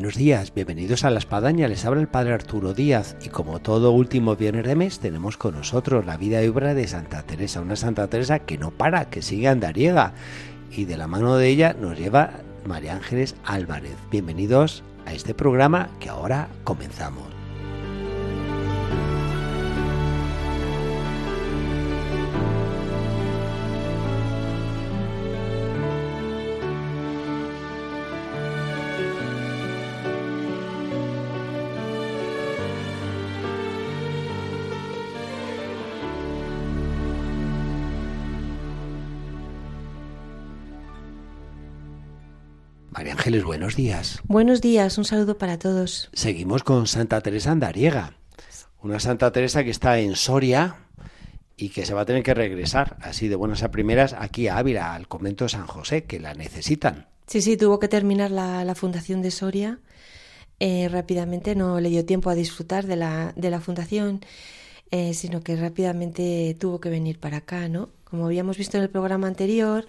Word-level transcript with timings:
Buenos 0.00 0.16
días, 0.16 0.54
bienvenidos 0.54 1.04
a 1.04 1.10
La 1.10 1.18
Espadaña, 1.18 1.68
les 1.68 1.84
habla 1.84 2.00
el 2.00 2.08
Padre 2.08 2.32
Arturo 2.32 2.72
Díaz 2.72 3.18
y 3.22 3.28
como 3.28 3.58
todo 3.58 3.92
último 3.92 4.34
viernes 4.34 4.64
de 4.64 4.74
mes 4.74 4.98
tenemos 4.98 5.36
con 5.36 5.54
nosotros 5.54 6.06
la 6.06 6.16
vida 6.16 6.42
y 6.42 6.48
obra 6.48 6.72
de 6.72 6.88
Santa 6.88 7.22
Teresa, 7.22 7.60
una 7.60 7.76
Santa 7.76 8.06
Teresa 8.06 8.38
que 8.38 8.56
no 8.56 8.70
para, 8.70 9.10
que 9.10 9.20
sigue 9.20 9.48
andariega 9.48 10.14
y 10.70 10.86
de 10.86 10.96
la 10.96 11.06
mano 11.06 11.36
de 11.36 11.48
ella 11.48 11.76
nos 11.78 11.98
lleva 11.98 12.30
María 12.64 12.94
Ángeles 12.94 13.34
Álvarez. 13.44 13.96
Bienvenidos 14.10 14.82
a 15.04 15.12
este 15.12 15.34
programa 15.34 15.90
que 16.00 16.08
ahora 16.08 16.48
comenzamos. 16.64 17.29
Ángeles, 43.30 43.44
buenos 43.44 43.76
días. 43.76 44.20
Buenos 44.24 44.60
días, 44.60 44.98
un 44.98 45.04
saludo 45.04 45.38
para 45.38 45.56
todos. 45.56 46.10
Seguimos 46.12 46.64
con 46.64 46.88
Santa 46.88 47.20
Teresa 47.20 47.52
Andariega, 47.52 48.14
una 48.82 48.98
Santa 48.98 49.30
Teresa 49.30 49.62
que 49.62 49.70
está 49.70 50.00
en 50.00 50.16
Soria 50.16 50.78
y 51.56 51.68
que 51.68 51.86
se 51.86 51.94
va 51.94 52.00
a 52.00 52.04
tener 52.04 52.24
que 52.24 52.34
regresar 52.34 52.96
así 53.02 53.28
de 53.28 53.36
buenas 53.36 53.62
a 53.62 53.70
primeras 53.70 54.14
aquí 54.14 54.48
a 54.48 54.56
Ávila, 54.56 54.96
al 54.96 55.06
convento 55.06 55.44
de 55.44 55.50
San 55.50 55.68
José, 55.68 56.02
que 56.06 56.18
la 56.18 56.34
necesitan. 56.34 57.06
Sí, 57.28 57.40
sí, 57.40 57.56
tuvo 57.56 57.78
que 57.78 57.86
terminar 57.86 58.32
la, 58.32 58.64
la 58.64 58.74
fundación 58.74 59.22
de 59.22 59.30
Soria. 59.30 59.78
Eh, 60.58 60.88
rápidamente 60.90 61.54
no 61.54 61.78
le 61.78 61.88
dio 61.88 62.04
tiempo 62.04 62.30
a 62.30 62.34
disfrutar 62.34 62.88
de 62.88 62.96
la, 62.96 63.32
de 63.36 63.50
la 63.50 63.60
fundación, 63.60 64.24
eh, 64.90 65.14
sino 65.14 65.40
que 65.40 65.54
rápidamente 65.54 66.56
tuvo 66.58 66.80
que 66.80 66.90
venir 66.90 67.20
para 67.20 67.36
acá, 67.36 67.68
¿no? 67.68 67.90
Como 68.02 68.26
habíamos 68.26 68.58
visto 68.58 68.76
en 68.76 68.82
el 68.82 68.90
programa 68.90 69.28
anterior, 69.28 69.86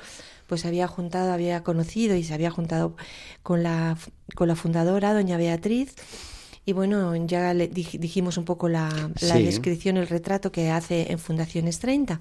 pues 0.52 0.66
había 0.66 0.86
juntado, 0.86 1.32
había 1.32 1.64
conocido 1.64 2.18
y 2.18 2.26
se 2.26 2.34
había 2.34 2.52
juntado 2.52 2.98
con 3.42 3.64
la, 3.64 3.98
con 4.36 4.50
la 4.50 4.58
fundadora, 4.58 5.14
doña 5.14 5.38
Beatriz. 5.38 5.96
Y 6.66 6.74
bueno, 6.74 7.16
ya 7.26 7.54
le 7.54 7.70
dijimos 7.70 8.38
un 8.38 8.44
poco 8.44 8.68
la, 8.68 8.90
la 9.22 9.36
sí. 9.38 9.44
descripción, 9.44 9.96
el 9.96 10.10
retrato 10.10 10.52
que 10.52 10.70
hace 10.70 11.10
en 11.10 11.20
Fundaciones 11.20 11.80
30. 11.80 12.20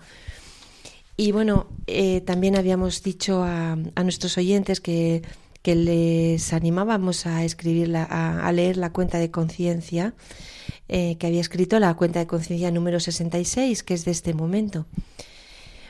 Y 1.16 1.32
bueno, 1.32 1.66
eh, 1.88 2.20
también 2.20 2.56
habíamos 2.56 3.02
dicho 3.02 3.42
a, 3.42 3.72
a 3.72 4.02
nuestros 4.04 4.38
oyentes 4.38 4.80
que, 4.80 5.22
que, 5.62 5.74
les 5.74 6.52
animábamos 6.52 7.26
a 7.26 7.42
escribir, 7.42 7.96
a, 7.96 8.46
a 8.46 8.52
leer 8.52 8.76
la 8.76 8.92
cuenta 8.92 9.18
de 9.18 9.32
conciencia 9.32 10.14
eh, 10.86 11.16
que 11.18 11.26
había 11.26 11.40
escrito, 11.40 11.80
la 11.80 11.94
cuenta 11.94 12.20
de 12.20 12.28
conciencia 12.28 12.70
número 12.70 13.00
66, 13.00 13.82
que 13.82 13.94
es 13.94 14.04
de 14.04 14.12
este 14.12 14.34
momento. 14.34 14.86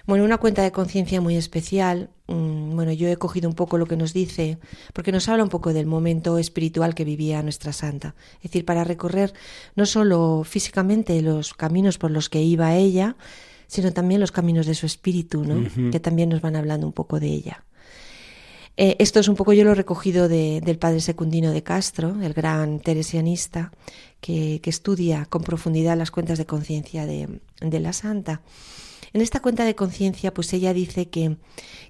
Bueno, 0.06 0.24
una 0.24 0.38
cuenta 0.38 0.62
de 0.62 0.72
conciencia 0.72 1.20
muy 1.20 1.36
especial. 1.36 2.10
Bueno, 2.26 2.92
yo 2.92 3.08
he 3.08 3.16
cogido 3.16 3.48
un 3.48 3.54
poco 3.54 3.76
lo 3.76 3.86
que 3.86 3.96
nos 3.96 4.12
dice, 4.12 4.58
porque 4.92 5.12
nos 5.12 5.28
habla 5.28 5.42
un 5.42 5.48
poco 5.50 5.72
del 5.72 5.86
momento 5.86 6.38
espiritual 6.38 6.94
que 6.94 7.04
vivía 7.04 7.42
nuestra 7.42 7.72
santa. 7.72 8.14
Es 8.36 8.50
decir, 8.50 8.64
para 8.64 8.84
recorrer 8.84 9.32
no 9.76 9.84
solo 9.86 10.42
físicamente 10.44 11.20
los 11.22 11.54
caminos 11.54 11.98
por 11.98 12.10
los 12.10 12.28
que 12.28 12.42
iba 12.42 12.76
ella, 12.76 13.16
sino 13.66 13.92
también 13.92 14.20
los 14.20 14.32
caminos 14.32 14.66
de 14.66 14.74
su 14.74 14.86
espíritu, 14.86 15.44
¿no? 15.44 15.54
Uh 15.54 15.64
-huh. 15.64 15.90
Que 15.90 16.00
también 16.00 16.28
nos 16.28 16.40
van 16.40 16.56
hablando 16.56 16.86
un 16.86 16.92
poco 16.92 17.20
de 17.20 17.28
ella. 17.28 17.64
Eh, 18.76 18.96
esto 18.98 19.20
es 19.20 19.28
un 19.28 19.36
poco 19.36 19.52
yo 19.52 19.64
lo 19.64 19.72
he 19.72 19.74
recogido 19.74 20.28
de, 20.28 20.60
del 20.64 20.78
padre 20.78 21.00
Secundino 21.00 21.50
de 21.52 21.62
Castro, 21.62 22.16
el 22.22 22.32
gran 22.32 22.80
teresianista, 22.80 23.72
que, 24.20 24.60
que 24.62 24.70
estudia 24.70 25.26
con 25.26 25.42
profundidad 25.42 25.98
las 25.98 26.10
cuentas 26.10 26.38
de 26.38 26.46
conciencia 26.46 27.04
de, 27.06 27.40
de 27.60 27.80
la 27.80 27.92
santa. 27.92 28.40
En 29.12 29.20
esta 29.20 29.40
cuenta 29.40 29.64
de 29.64 29.74
conciencia, 29.74 30.32
pues 30.32 30.52
ella 30.52 30.72
dice 30.72 31.08
que, 31.08 31.36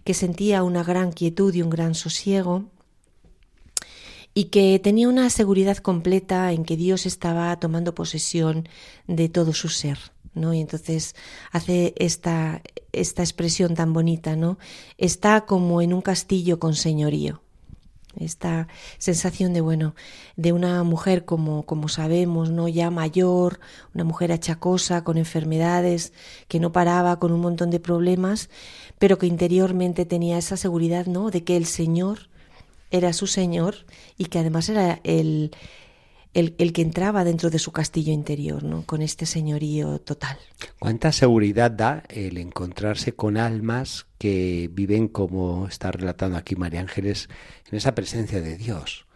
que 0.05 0.15
sentía 0.15 0.63
una 0.63 0.83
gran 0.83 1.13
quietud 1.13 1.55
y 1.55 1.63
un 1.63 1.71
gran 1.71 1.95
sosiego 1.95 2.71
y 4.33 4.45
que 4.45 4.79
tenía 4.79 5.09
una 5.09 5.29
seguridad 5.29 5.79
completa 5.79 6.53
en 6.53 6.65
que 6.65 6.77
Dios 6.77 7.05
estaba 7.05 7.59
tomando 7.59 7.95
posesión 7.95 8.69
de 9.07 9.29
todo 9.29 9.53
su 9.53 9.69
ser. 9.69 9.99
¿no? 10.35 10.55
Y 10.55 10.61
entonces 10.61 11.17
hace 11.51 11.93
esta, 11.97 12.63
esta 12.93 13.23
expresión 13.23 13.75
tan 13.75 13.93
bonita, 13.93 14.37
¿no? 14.37 14.59
Está 14.97 15.45
como 15.45 15.83
en 15.83 15.93
un 15.93 16.03
castillo 16.03 16.61
con 16.61 16.75
señorío 16.75 17.43
esta 18.19 18.69
sensación 18.99 19.53
de 19.53 19.61
bueno 19.61 19.95
de 20.37 20.53
una 20.53 20.83
mujer 20.83 21.25
como 21.25 21.65
como 21.65 21.89
sabemos 21.89 22.51
no 22.51 22.69
ya 22.69 22.91
mayor 22.91 23.61
una 23.95 24.05
mujer 24.05 24.33
achacosa 24.33 25.05
con 25.05 25.17
enfermedades 25.17 26.13
que 26.49 26.61
no 26.61 26.73
paraba 26.73 27.19
con 27.19 27.33
un 27.33 27.41
montón 27.41 27.71
de 27.71 27.81
problemas 27.81 28.51
pero 28.99 29.19
que 29.19 29.27
interiormente 29.27 30.05
tenía 30.07 30.39
esa 30.39 30.57
seguridad 30.57 31.07
no 31.07 31.31
de 31.31 31.45
que 31.45 31.57
el 31.57 31.67
Señor 31.67 32.29
era 32.91 33.13
su 33.13 33.27
Señor 33.27 33.77
y 34.19 34.27
que 34.27 34.39
además 34.41 34.69
era 34.69 35.01
el 35.05 35.53
el, 36.35 36.55
el, 36.59 36.73
que 36.73 36.83
entraba 36.83 37.25
dentro 37.25 37.51
de 37.51 37.59
su 37.59 37.73
castillo 37.73 38.13
interior, 38.13 38.63
¿no? 38.63 38.85
con 38.85 39.03
este 39.03 39.27
señorío 39.27 39.99
total. 40.01 40.39
¿Cuánta 40.79 41.13
seguridad 41.13 41.71
da 41.71 42.05
el 42.09 42.39
encontrarse 42.39 43.13
con 43.13 43.37
almas 43.37 44.07
que 44.19 44.69
viven, 44.73 45.09
como 45.09 45.67
está 45.67 45.91
relatando 45.91 46.37
aquí 46.37 46.57
María 46.57 46.81
Ángeles, 46.81 47.29
en 47.71 47.79
esa 47.79 47.95
presencia 47.95 48.41
de 48.41 48.57
Dios, 48.57 49.07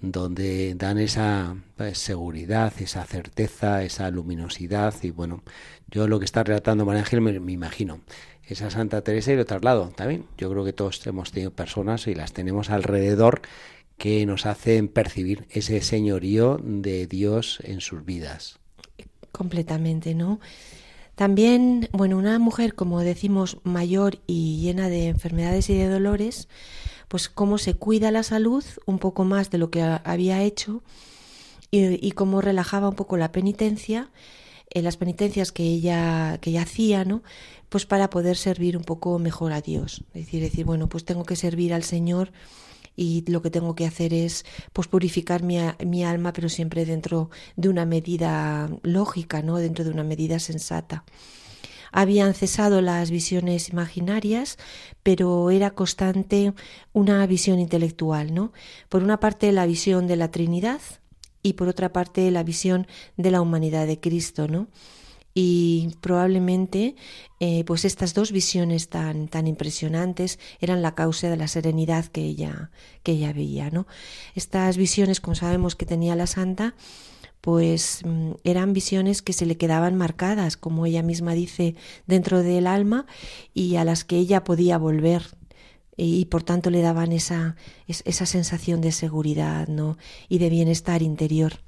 donde 0.00 0.74
dan 0.74 0.98
esa 0.98 1.56
pues, 1.76 1.98
seguridad, 1.98 2.72
esa 2.80 3.04
certeza, 3.04 3.84
esa 3.84 4.10
luminosidad? 4.10 4.94
Y 5.02 5.10
bueno, 5.10 5.42
yo 5.88 6.08
lo 6.08 6.18
que 6.18 6.24
está 6.24 6.42
relatando 6.42 6.84
María 6.84 7.02
Ángeles 7.02 7.22
me, 7.22 7.40
me 7.40 7.52
imagino 7.52 8.00
esa 8.48 8.70
Santa 8.70 9.02
Teresa 9.02 9.32
y 9.32 9.36
lo 9.36 9.44
traslado 9.44 9.90
también. 9.94 10.26
Yo 10.38 10.50
creo 10.50 10.64
que 10.64 10.72
todos 10.72 11.06
hemos 11.06 11.32
tenido 11.32 11.50
personas 11.50 12.06
y 12.06 12.14
las 12.14 12.32
tenemos 12.32 12.70
alrededor 12.70 13.42
que 13.98 14.24
nos 14.24 14.46
hacen 14.46 14.88
percibir 14.88 15.46
ese 15.50 15.80
señorío 15.82 16.58
de 16.62 17.06
Dios 17.06 17.58
en 17.64 17.80
sus 17.80 18.04
vidas. 18.04 18.58
Completamente, 19.32 20.14
¿no? 20.14 20.40
También, 21.16 21.88
bueno, 21.90 22.16
una 22.16 22.38
mujer, 22.38 22.76
como 22.76 23.00
decimos, 23.00 23.58
mayor 23.64 24.20
y 24.28 24.60
llena 24.60 24.88
de 24.88 25.08
enfermedades 25.08 25.68
y 25.68 25.74
de 25.74 25.88
dolores, 25.88 26.48
pues 27.08 27.28
cómo 27.28 27.58
se 27.58 27.74
cuida 27.74 28.12
la 28.12 28.22
salud 28.22 28.64
un 28.86 29.00
poco 29.00 29.24
más 29.24 29.50
de 29.50 29.58
lo 29.58 29.70
que 29.70 29.82
había 29.82 30.42
hecho 30.42 30.82
y, 31.72 32.12
cómo 32.12 32.40
relajaba 32.40 32.88
un 32.88 32.94
poco 32.94 33.16
la 33.16 33.32
penitencia, 33.32 34.10
eh, 34.70 34.80
las 34.80 34.96
penitencias 34.96 35.50
que 35.50 35.64
ella, 35.64 36.38
que 36.40 36.50
ella 36.50 36.62
hacía, 36.62 37.04
¿no? 37.04 37.22
Pues 37.68 37.84
para 37.84 38.10
poder 38.10 38.36
servir 38.36 38.76
un 38.76 38.84
poco 38.84 39.18
mejor 39.18 39.52
a 39.52 39.60
Dios. 39.60 40.04
Es 40.14 40.26
decir, 40.26 40.40
decir, 40.40 40.64
bueno, 40.64 40.88
pues 40.88 41.04
tengo 41.04 41.24
que 41.24 41.36
servir 41.36 41.74
al 41.74 41.82
Señor 41.82 42.30
y 42.98 43.24
lo 43.30 43.42
que 43.42 43.50
tengo 43.50 43.76
que 43.76 43.86
hacer 43.86 44.12
es 44.12 44.44
pues 44.72 44.88
purificar 44.88 45.44
mi, 45.44 45.58
mi, 45.86 46.04
alma 46.04 46.32
pero 46.32 46.48
siempre 46.48 46.84
dentro 46.84 47.30
de 47.54 47.68
una 47.68 47.86
medida 47.86 48.68
lógica 48.82 49.40
no 49.40 49.56
dentro 49.58 49.84
de 49.84 49.90
una 49.92 50.02
medida 50.02 50.40
sensata. 50.40 51.04
Habían 51.92 52.34
cesado 52.34 52.82
las 52.82 53.12
visiones 53.12 53.68
imaginarias 53.68 54.58
pero 55.04 55.50
era 55.50 55.70
constante 55.70 56.52
una 56.92 57.24
visión 57.26 57.60
intelectual 57.60 58.34
no 58.34 58.52
por 58.88 59.04
una 59.04 59.20
parte 59.20 59.52
la 59.52 59.64
visión 59.64 60.08
de 60.08 60.16
la 60.16 60.32
Trinidad 60.32 60.80
y 61.40 61.52
por 61.52 61.68
otra 61.68 61.92
parte 61.92 62.28
la 62.32 62.42
visión 62.42 62.88
de 63.16 63.30
la 63.30 63.40
humanidad 63.40 63.86
de 63.86 64.00
Cristo 64.00 64.48
no 64.48 64.66
y 65.40 65.90
probablemente 66.00 66.96
eh, 67.38 67.62
pues 67.62 67.84
estas 67.84 68.12
dos 68.12 68.32
visiones 68.32 68.88
tan, 68.88 69.28
tan 69.28 69.46
impresionantes 69.46 70.40
eran 70.58 70.82
la 70.82 70.96
causa 70.96 71.30
de 71.30 71.36
la 71.36 71.46
serenidad 71.46 72.06
que 72.06 72.22
ella, 72.22 72.72
que 73.04 73.12
ella 73.12 73.32
veía. 73.32 73.70
¿no? 73.70 73.86
Estas 74.34 74.76
visiones, 74.76 75.20
como 75.20 75.36
sabemos 75.36 75.76
que 75.76 75.86
tenía 75.86 76.16
la 76.16 76.26
santa, 76.26 76.74
pues 77.40 78.02
eran 78.42 78.72
visiones 78.72 79.22
que 79.22 79.32
se 79.32 79.46
le 79.46 79.56
quedaban 79.56 79.94
marcadas, 79.94 80.56
como 80.56 80.86
ella 80.86 81.04
misma 81.04 81.34
dice, 81.34 81.76
dentro 82.08 82.42
del 82.42 82.66
alma 82.66 83.06
y 83.54 83.76
a 83.76 83.84
las 83.84 84.02
que 84.02 84.16
ella 84.16 84.42
podía 84.42 84.76
volver 84.76 85.22
y 85.96 86.24
por 86.24 86.42
tanto 86.42 86.70
le 86.70 86.80
daban 86.80 87.12
esa, 87.12 87.54
esa 87.86 88.26
sensación 88.26 88.80
de 88.80 88.90
seguridad 88.90 89.68
¿no? 89.68 89.98
y 90.28 90.38
de 90.38 90.50
bienestar 90.50 91.00
interior. 91.02 91.60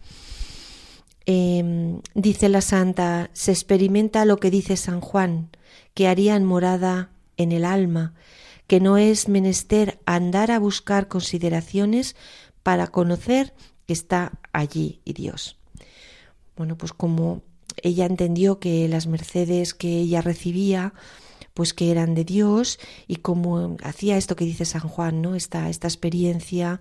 Em, 1.26 2.00
dice 2.14 2.48
la 2.48 2.60
santa, 2.60 3.30
se 3.32 3.52
experimenta 3.52 4.24
lo 4.24 4.38
que 4.38 4.50
dice 4.50 4.76
San 4.76 5.00
Juan, 5.00 5.50
que 5.94 6.08
harían 6.08 6.44
morada 6.44 7.10
en 7.36 7.52
el 7.52 7.64
alma, 7.64 8.14
que 8.66 8.80
no 8.80 8.96
es 8.96 9.28
menester 9.28 10.00
andar 10.06 10.50
a 10.50 10.58
buscar 10.58 11.08
consideraciones 11.08 12.16
para 12.62 12.86
conocer 12.86 13.54
que 13.86 13.92
está 13.92 14.38
allí 14.52 15.00
y 15.04 15.12
Dios. 15.12 15.58
Bueno, 16.56 16.76
pues 16.76 16.92
como 16.92 17.42
ella 17.82 18.06
entendió 18.06 18.58
que 18.58 18.86
las 18.88 19.06
mercedes 19.06 19.74
que 19.74 19.98
ella 19.98 20.20
recibía, 20.20 20.94
pues 21.54 21.74
que 21.74 21.90
eran 21.90 22.14
de 22.14 22.24
Dios 22.24 22.78
y 23.06 23.16
como 23.16 23.76
hacía 23.82 24.16
esto 24.16 24.36
que 24.36 24.44
dice 24.44 24.64
San 24.64 24.82
Juan, 24.82 25.22
¿no? 25.22 25.34
Esta, 25.34 25.68
esta 25.68 25.88
experiencia, 25.88 26.80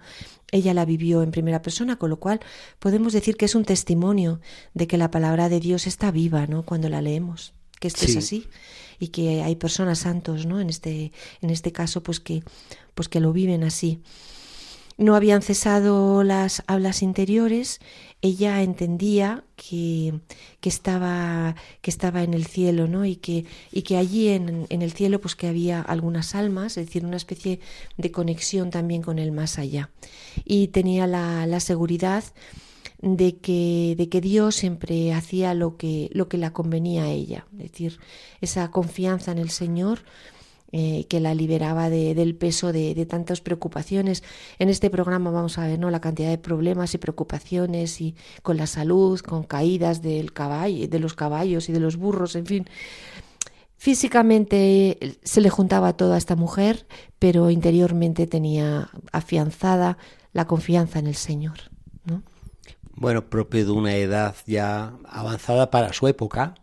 ella 0.51 0.74
la 0.74 0.86
vivió 0.86 1.24
en 1.24 1.31
primera 1.31 1.62
persona, 1.62 1.98
con 1.98 2.10
lo 2.10 2.19
cual 2.19 2.39
podemos 2.80 3.13
decir 3.13 3.36
que 3.36 3.45
es 3.45 3.56
un 3.56 3.66
testimonio 3.66 4.39
de 4.74 4.88
que 4.88 4.98
la 4.98 5.12
palabra 5.12 5.50
de 5.50 5.60
Dios 5.60 5.88
está 5.88 6.12
viva, 6.12 6.48
¿no? 6.48 6.63
Cuando 6.63 6.89
la 6.89 7.01
leemos, 7.01 7.54
que 7.80 7.88
esto 7.88 8.06
es 8.06 8.18
así 8.18 8.48
y 9.00 9.07
que 9.10 9.42
hay 9.42 9.56
personas 9.56 10.00
santos, 10.00 10.45
¿no? 10.45 10.60
En 10.60 10.69
este, 10.69 11.12
en 11.42 11.50
este 11.50 11.71
caso, 11.71 12.04
pues 12.04 12.19
que, 12.19 12.44
pues 12.94 13.07
que 13.10 13.19
lo 13.19 13.33
viven 13.33 13.63
así. 13.63 14.01
No 14.98 15.16
habían 15.16 15.42
cesado 15.42 16.24
las 16.24 16.62
hablas 16.68 17.01
interiores, 17.01 17.80
ella 18.21 18.62
entendía 18.62 19.44
que, 19.56 20.19
que, 20.60 20.69
estaba, 20.69 21.56
que 21.81 21.89
estaba 21.89 22.24
en 22.24 22.33
el 22.33 22.45
cielo, 22.45 22.88
¿no? 22.88 23.06
Y 23.06 23.16
que, 23.16 23.45
y 23.71 23.83
que 23.83 23.98
allí 23.98 24.27
en, 24.30 24.68
en, 24.69 24.81
el 24.81 24.92
cielo 24.92 25.21
pues 25.21 25.36
que 25.36 25.48
había 25.48 25.81
algunas 25.81 26.36
almas, 26.36 26.77
es 26.77 26.88
decir, 26.88 27.06
una 27.06 27.18
especie 27.18 27.60
de 27.98 28.12
conexión 28.12 28.71
también 28.71 29.01
con 29.01 29.19
el 29.19 29.31
más 29.31 29.57
allá. 29.57 29.89
Y 30.44 30.68
tenía 30.68 31.07
la, 31.07 31.48
la 31.48 31.60
seguridad 31.62 32.24
de 33.01 33.38
que, 33.38 33.95
de 33.98 34.10
que 34.10 34.21
Dios 34.21 34.56
siempre 34.56 35.13
hacía 35.13 35.54
lo 35.54 35.77
que, 35.77 36.10
lo 36.12 36.27
que 36.27 36.38
la 36.38 36.51
convenía 36.51 37.04
a 37.04 37.10
ella, 37.10 37.45
es 37.54 37.71
decir, 37.71 38.00
esa 38.42 38.69
confianza 38.71 39.31
en 39.31 39.38
el 39.38 39.50
Señor 39.50 40.00
eh, 40.71 41.06
que 41.10 41.19
la 41.19 41.33
liberaba 41.33 41.89
de, 41.89 42.13
del 42.13 42.36
peso 42.36 42.71
de, 42.71 43.06
tantas 43.07 43.42
preocupaciones. 43.42 44.24
En 44.60 44.69
este 44.69 44.89
programa 44.89 45.31
vamos 45.31 45.57
a 45.57 45.66
ver 45.66 45.80
¿no? 45.80 45.89
la 45.89 46.00
cantidad 46.00 46.30
de 46.30 46.38
problemas 46.38 46.94
y 46.94 46.98
preocupaciones 47.00 48.00
y 48.01 48.16
con 48.44 48.57
la 48.57 48.68
salud, 48.68 49.19
con 49.19 49.44
caídas 49.44 50.01
del 50.01 50.31
caballo, 50.31 50.88
de 50.88 51.00
los 51.00 51.16
caballos 51.16 51.69
y 51.69 51.74
de 51.74 51.80
los 51.80 51.98
burros, 51.98 52.36
en 52.36 52.45
fin. 52.45 52.69
Físicamente 53.77 55.18
se 55.24 55.42
le 55.42 55.50
juntaba 55.50 55.94
toda 55.94 56.18
esta 56.18 56.36
mujer, 56.36 56.86
pero 57.18 57.50
interiormente 57.50 58.27
tenía 58.27 58.89
afianzada 59.12 59.98
la 60.33 60.45
confianza 60.45 61.00
en 61.00 61.07
el 61.07 61.16
Señor. 61.16 61.60
¿no? 62.06 62.21
Bueno, 62.94 63.30
propio 63.30 63.66
de 63.66 63.71
una 63.71 63.95
edad 63.95 64.36
ya 64.45 64.94
avanzada 65.06 65.71
para 65.71 65.94
su 65.94 66.07
época, 66.07 66.56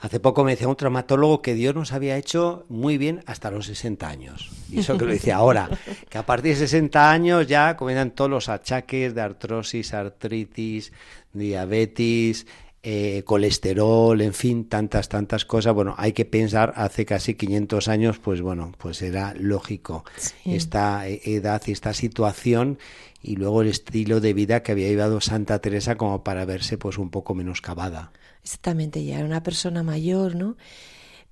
Hace 0.00 0.18
poco 0.18 0.44
me 0.44 0.52
decía 0.52 0.66
un 0.66 0.76
traumatólogo 0.76 1.42
que 1.42 1.52
Dios 1.52 1.74
nos 1.74 1.92
había 1.92 2.16
hecho 2.16 2.64
muy 2.70 2.96
bien 2.96 3.22
hasta 3.26 3.50
los 3.50 3.66
60 3.66 4.08
años. 4.08 4.50
Y 4.70 4.80
eso 4.80 4.96
que 4.96 5.04
lo 5.04 5.12
dice 5.12 5.30
ahora, 5.30 5.68
que 6.08 6.16
a 6.16 6.24
partir 6.24 6.52
de 6.54 6.60
60 6.60 7.10
años 7.10 7.46
ya 7.46 7.76
comienzan 7.76 8.12
todos 8.12 8.30
los 8.30 8.48
achaques 8.48 9.14
de 9.14 9.20
artrosis, 9.20 9.92
artritis, 9.92 10.92
diabetes, 11.34 12.46
eh, 12.82 13.22
colesterol, 13.26 14.20
en 14.20 14.32
fin, 14.32 14.64
tantas, 14.64 15.08
tantas 15.08 15.44
cosas. 15.44 15.74
Bueno, 15.74 15.94
hay 15.98 16.12
que 16.12 16.24
pensar, 16.24 16.72
hace 16.76 17.04
casi 17.04 17.34
500 17.34 17.88
años, 17.88 18.18
pues 18.18 18.40
bueno, 18.40 18.72
pues 18.78 19.02
era 19.02 19.34
lógico 19.34 20.04
esta 20.46 21.06
edad 21.06 21.62
y 21.66 21.72
esta 21.72 21.92
situación 21.92 22.78
y 23.22 23.36
luego 23.36 23.62
el 23.62 23.68
estilo 23.68 24.20
de 24.20 24.32
vida 24.32 24.62
que 24.62 24.72
había 24.72 24.88
llevado 24.88 25.20
Santa 25.20 25.58
Teresa 25.58 25.96
como 25.96 26.24
para 26.24 26.44
verse 26.46 26.78
pues 26.78 26.96
un 26.96 27.10
poco 27.10 27.34
menoscabada. 27.34 28.12
Exactamente, 28.42 29.04
ya 29.04 29.16
era 29.16 29.26
una 29.26 29.42
persona 29.42 29.82
mayor, 29.82 30.34
¿no? 30.34 30.56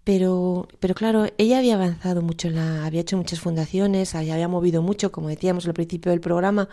Pero, 0.05 0.69
pero 0.81 0.94
claro, 0.94 1.27
ella 1.37 1.59
había 1.59 1.75
avanzado 1.75 2.23
mucho, 2.23 2.49
en 2.49 2.56
la, 2.56 2.87
había 2.87 3.03
hecho 3.03 3.17
muchas 3.17 3.41
fundaciones, 3.41 4.15
había 4.15 4.49
movido 4.49 4.83
mucho, 4.83 5.12
como 5.12 5.29
decíamos 5.29 5.67
al 5.67 5.75
principio 5.75 6.11
del 6.12 6.21
programa, 6.21 6.69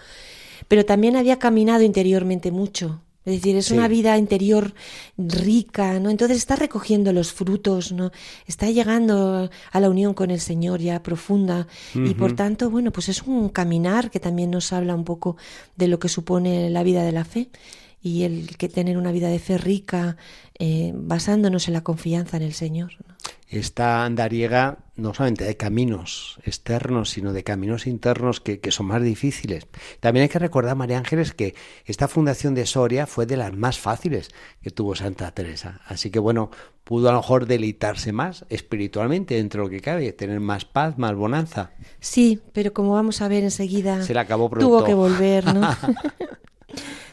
pero 0.68 0.86
también 0.86 1.16
había 1.16 1.38
caminado 1.40 1.84
interiormente 1.84 2.52
mucho. 2.52 3.02
Es 3.26 3.34
decir, 3.34 3.56
es 3.56 3.72
una 3.72 3.88
vida 3.88 4.18
interior 4.18 4.76
rica, 5.18 6.00
¿no? 6.00 6.12
Entonces 6.12 6.38
está 6.38 6.56
recogiendo 6.56 7.12
los 7.12 7.34
frutos, 7.34 7.92
¿no? 7.92 8.12
Está 8.46 8.70
llegando 8.70 9.50
a 9.72 9.80
la 9.80 9.90
unión 9.90 10.14
con 10.14 10.30
el 10.30 10.40
Señor 10.40 10.80
ya 10.80 11.02
profunda 11.02 11.68
y 11.96 12.14
por 12.14 12.34
tanto, 12.34 12.70
bueno, 12.70 12.92
pues 12.92 13.10
es 13.10 13.24
un 13.24 13.50
caminar 13.50 14.12
que 14.12 14.20
también 14.20 14.52
nos 14.52 14.72
habla 14.74 14.94
un 14.94 15.06
poco 15.06 15.38
de 15.76 15.88
lo 15.88 15.98
que 15.98 16.08
supone 16.08 16.70
la 16.70 16.84
vida 16.84 17.04
de 17.04 17.12
la 17.12 17.26
fe 17.26 17.50
y 18.04 18.22
el 18.24 18.56
que 18.58 18.70
tener 18.70 18.98
una 19.00 19.12
vida 19.12 19.30
de 19.30 19.40
fe 19.40 19.58
rica, 19.58 20.18
eh, 20.60 20.92
basándonos 20.94 21.68
en 21.68 21.74
la 21.74 21.84
confianza 21.84 22.38
en 22.38 22.44
el 22.44 22.54
Señor. 22.54 22.92
Esta 23.48 24.06
andariega 24.06 24.80
no 24.96 25.14
solamente 25.14 25.44
de 25.44 25.58
caminos 25.58 26.40
externos, 26.44 27.10
sino 27.10 27.34
de 27.34 27.44
caminos 27.44 27.86
internos 27.86 28.42
que, 28.42 28.60
que, 28.60 28.72
son 28.72 28.88
más 28.88 29.04
difíciles. 29.04 29.68
También 30.00 30.24
hay 30.24 30.30
que 30.30 30.40
recordar, 30.40 30.76
María 30.76 30.98
Ángeles, 30.98 31.34
que 31.34 31.54
esta 31.86 32.08
fundación 32.08 32.56
de 32.56 32.66
Soria 32.66 33.06
fue 33.06 33.26
de 33.26 33.38
las 33.38 33.54
más 33.54 33.78
fáciles 33.78 34.30
que 34.62 34.72
tuvo 34.72 34.96
Santa 34.96 35.32
Teresa. 35.32 35.82
Así 35.86 36.10
que 36.10 36.20
bueno, 36.20 36.50
pudo 36.84 37.10
a 37.10 37.12
lo 37.12 37.20
mejor 37.20 37.46
deleitarse 37.46 38.14
más 38.14 38.46
espiritualmente 38.50 39.36
dentro 39.36 39.64
de 39.64 39.66
lo 39.68 39.72
que 39.72 39.82
cabe, 39.82 40.14
tener 40.14 40.40
más 40.40 40.66
paz, 40.66 40.98
más 40.98 41.16
bonanza. 41.16 41.72
Sí, 42.00 42.42
pero 42.54 42.74
como 42.74 42.94
vamos 42.94 43.22
a 43.22 43.28
ver 43.28 43.44
enseguida, 43.44 44.02
Se 44.04 44.14
le 44.14 44.20
acabó 44.22 44.50
pronto. 44.50 44.68
tuvo 44.68 44.84
que 44.86 44.94
volver, 44.94 45.54
¿no? 45.54 45.62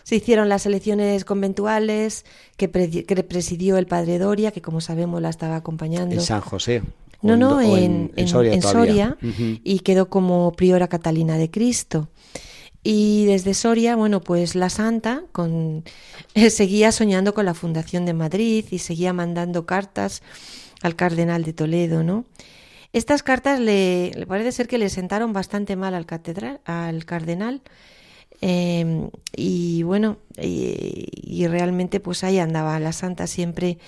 Se 0.02 0.16
hicieron 0.16 0.48
las 0.48 0.66
elecciones 0.66 1.24
conventuales 1.24 2.24
que, 2.56 2.68
pre 2.68 2.90
que, 2.90 3.22
presidió 3.22 3.76
el 3.76 3.86
padre 3.86 4.18
Doria, 4.18 4.50
que 4.50 4.62
como 4.62 4.80
sabemos 4.80 5.20
la 5.22 5.30
estaba 5.30 5.56
acompañando. 5.56 6.14
En 6.14 6.20
San 6.20 6.40
José. 6.40 6.82
No, 7.22 7.36
no, 7.36 7.60
en, 7.60 7.70
en, 7.72 8.12
en, 8.16 8.28
Soria, 8.28 8.52
en 8.52 8.62
Soria 8.62 9.16
uh 9.22 9.26
-huh. 9.26 9.60
y 9.62 9.78
quedó 9.80 10.08
como 10.08 10.52
priora 10.52 10.88
Catalina 10.88 11.38
de 11.38 11.50
Cristo. 11.50 12.08
Y 12.84 13.26
desde 13.26 13.54
Soria, 13.54 13.94
bueno, 13.94 14.20
pues 14.20 14.56
la 14.56 14.68
santa 14.68 15.22
con, 15.30 15.84
eh, 16.34 16.50
seguía 16.50 16.90
soñando 16.90 17.32
con 17.32 17.44
la 17.44 17.54
fundación 17.54 18.06
de 18.06 18.12
Madrid 18.12 18.64
y 18.70 18.78
seguía 18.78 19.12
mandando 19.12 19.66
cartas 19.66 20.22
al 20.82 20.96
cardenal 20.96 21.44
de 21.44 21.52
Toledo, 21.52 22.02
¿no? 22.02 22.24
Estas 22.92 23.22
cartas 23.22 23.60
le, 23.60 24.10
le 24.14 24.26
parece 24.26 24.50
ser 24.52 24.66
que 24.66 24.78
le 24.78 24.90
sentaron 24.90 25.32
bastante 25.32 25.76
mal 25.76 25.94
al, 25.94 26.06
catedral, 26.06 26.60
al 26.64 27.04
cardenal, 27.04 27.62
eh, 28.44 29.08
y 29.36 29.84
bueno, 29.84 30.18
y, 30.36 31.46
realmente 31.46 32.00
pues 32.00 32.24
ahí 32.24 32.38
andaba 32.40 32.78
la 32.80 32.92
santa 32.92 33.28
siempre 33.28 33.78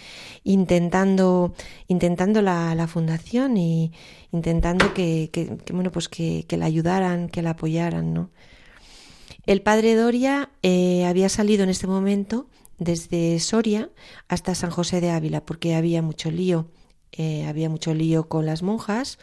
intentando, 0.44 1.54
intentando 1.88 2.40
la, 2.40 2.74
la 2.76 2.86
fundación 2.86 3.56
y 3.56 3.92
intentando 4.30 4.94
que, 4.94 5.28
que, 5.32 5.58
bueno, 5.72 5.90
pues 5.90 6.08
que, 6.08 6.44
que, 6.46 6.56
la 6.56 6.66
ayudaran, 6.66 7.28
que 7.28 7.42
la 7.42 7.50
apoyaran, 7.50 8.14
¿no? 8.14 8.30
El 9.44 9.60
padre 9.60 9.96
Doria 9.96 10.50
eh, 10.62 11.04
había 11.04 11.28
salido 11.28 11.64
en 11.64 11.70
este 11.70 11.88
momento 11.88 12.46
desde 12.78 13.38
Soria 13.40 13.90
hasta 14.28 14.54
San 14.54 14.70
José 14.70 15.00
de 15.00 15.10
Ávila 15.10 15.44
porque 15.44 15.74
había 15.74 16.00
mucho 16.00 16.30
lío, 16.30 16.68
eh, 17.16 17.46
había 17.46 17.68
mucho 17.68 17.94
lío 17.94 18.28
con 18.28 18.44
las 18.44 18.62
monjas, 18.62 19.18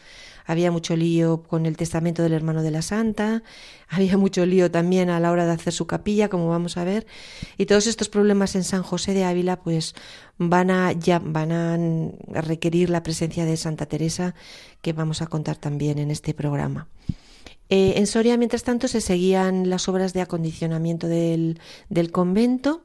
había 0.46 0.72
mucho 0.72 0.96
lío 0.96 1.44
con 1.44 1.66
el 1.66 1.78
testamento 1.78 2.24
del 2.24 2.34
hermano 2.34 2.64
de 2.64 2.72
la 2.72 2.82
santa, 2.82 3.44
había 3.90 4.18
mucho 4.18 4.46
lío 4.46 4.72
también 4.72 5.10
a 5.10 5.20
la 5.20 5.32
hora 5.32 5.46
de 5.46 5.52
hacer 5.52 5.74
su 5.74 5.88
capilla, 5.88 6.30
como 6.30 6.50
vamos 6.50 6.78
a 6.78 6.84
ver, 6.84 7.06
y 7.58 7.66
todos 7.66 7.88
estos 7.88 8.10
problemas 8.10 8.56
en 8.56 8.64
San 8.64 8.82
José 8.82 9.14
de 9.14 9.26
Ávila 9.26 9.62
pues 9.62 9.94
van 10.38 10.72
a 10.72 10.94
ya 10.94 11.20
van 11.20 11.52
a 11.52 11.78
requerir 12.42 12.90
la 12.90 13.04
presencia 13.04 13.46
de 13.46 13.58
Santa 13.58 13.86
Teresa 13.86 14.34
que 14.82 14.94
vamos 14.94 15.22
a 15.22 15.28
contar 15.28 15.58
también 15.58 16.00
en 16.00 16.12
este 16.12 16.34
programa. 16.34 16.88
Eh, 17.70 17.94
en 17.96 18.06
Soria, 18.06 18.36
mientras 18.36 18.64
tanto, 18.64 18.90
se 18.90 19.00
seguían 19.00 19.70
las 19.70 19.88
obras 19.88 20.12
de 20.12 20.20
acondicionamiento 20.20 21.08
del, 21.08 21.58
del 21.90 22.12
convento. 22.12 22.82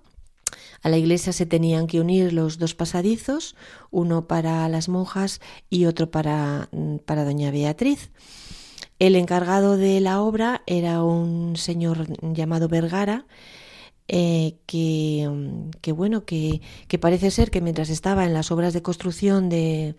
A 0.83 0.89
la 0.89 0.97
iglesia 0.97 1.33
se 1.33 1.47
tenían 1.47 1.87
que 1.87 2.01
unir 2.01 2.33
los 2.33 2.59
dos 2.59 2.75
pasadizos, 2.75 3.57
uno 3.91 4.27
para 4.27 4.69
las 4.69 4.89
monjas 4.89 5.41
y 5.71 5.87
otro 5.87 6.11
para, 6.11 6.69
para 7.05 7.25
doña 7.25 7.51
Beatriz. 7.51 8.11
El 8.99 9.15
encargado 9.17 9.77
de 9.77 10.01
la 10.01 10.21
obra 10.21 10.63
era 10.67 11.03
un 11.03 11.57
señor 11.57 12.07
llamado 12.23 12.69
Vergara, 12.69 13.27
eh, 14.09 14.57
que, 14.67 15.29
que, 15.81 15.93
bueno, 15.93 16.25
que 16.25 16.61
parece 17.01 17.31
ser 17.31 17.51
que 17.51 17.61
mientras 17.61 17.91
estaba 17.91 18.25
en 18.25 18.33
las 18.33 18.51
obras 18.51 18.73
de 18.73 18.83
construcción 18.83 19.49
de, 19.49 19.97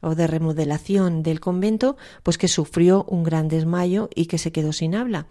o 0.00 0.14
de 0.14 0.26
remodelación 0.26 1.22
del 1.22 1.40
convento, 1.40 1.96
pues 2.22 2.38
que 2.38 2.48
sufrió 2.48 3.04
un 3.08 3.22
gran 3.22 3.48
desmayo 3.48 4.08
y 4.14 4.26
que 4.26 4.38
se 4.38 4.52
quedó 4.52 4.72
sin 4.72 4.94
habla. 4.94 5.26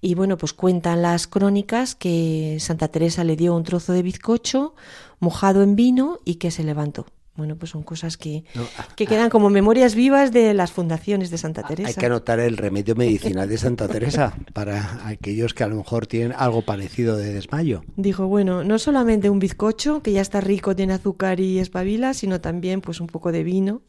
Y 0.00 0.14
bueno, 0.14 0.38
pues 0.38 0.52
cuentan 0.52 1.02
las 1.02 1.26
crónicas 1.26 1.94
que 1.94 2.58
Santa 2.60 2.88
Teresa 2.88 3.24
le 3.24 3.36
dio 3.36 3.54
un 3.54 3.64
trozo 3.64 3.92
de 3.92 4.02
bizcocho 4.02 4.74
mojado 5.18 5.62
en 5.62 5.76
vino 5.76 6.18
y 6.24 6.36
que 6.36 6.50
se 6.50 6.62
levantó. 6.62 7.06
Bueno, 7.38 7.56
pues 7.56 7.70
son 7.70 7.84
cosas 7.84 8.16
que, 8.16 8.42
ah, 8.56 8.88
que 8.96 9.04
ah. 9.04 9.06
quedan 9.06 9.30
como 9.30 9.48
memorias 9.48 9.94
vivas 9.94 10.32
de 10.32 10.52
las 10.54 10.72
fundaciones 10.72 11.30
de 11.30 11.38
Santa 11.38 11.62
Teresa. 11.62 11.88
Hay 11.88 11.94
que 11.94 12.06
anotar 12.06 12.40
el 12.40 12.56
remedio 12.56 12.96
medicinal 12.96 13.48
de 13.48 13.56
Santa 13.56 13.86
Teresa 13.86 14.36
para 14.52 15.06
aquellos 15.06 15.54
que 15.54 15.62
a 15.62 15.68
lo 15.68 15.76
mejor 15.76 16.08
tienen 16.08 16.34
algo 16.36 16.62
parecido 16.62 17.16
de 17.16 17.32
desmayo. 17.32 17.84
Dijo, 17.94 18.26
bueno, 18.26 18.64
no 18.64 18.80
solamente 18.80 19.30
un 19.30 19.38
bizcocho, 19.38 20.02
que 20.02 20.10
ya 20.10 20.20
está 20.20 20.40
rico, 20.40 20.74
tiene 20.74 20.94
azúcar 20.94 21.38
y 21.38 21.60
espabila, 21.60 22.12
sino 22.12 22.40
también 22.40 22.80
pues 22.80 23.00
un 23.00 23.06
poco 23.06 23.30
de 23.30 23.44
vino. 23.44 23.82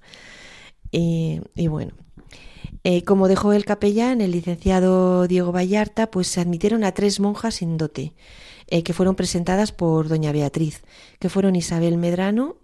Y, 0.91 1.41
y 1.55 1.67
bueno, 1.69 1.93
eh, 2.83 3.03
como 3.03 3.27
dejó 3.27 3.53
el 3.53 3.65
capellán, 3.65 4.21
el 4.21 4.29
licenciado 4.29 5.27
Diego 5.27 5.51
Vallarta, 5.51 6.11
pues 6.11 6.27
se 6.27 6.39
admitieron 6.39 6.83
a 6.83 6.91
tres 6.91 7.19
monjas 7.19 7.55
sin 7.55 7.77
dote, 7.77 8.13
eh, 8.67 8.83
que 8.83 8.93
fueron 8.93 9.15
presentadas 9.15 9.71
por 9.71 10.07
doña 10.07 10.31
Beatriz, 10.31 10.83
que 11.17 11.29
fueron 11.29 11.55
Isabel 11.55 11.97
Medrano, 11.97 12.57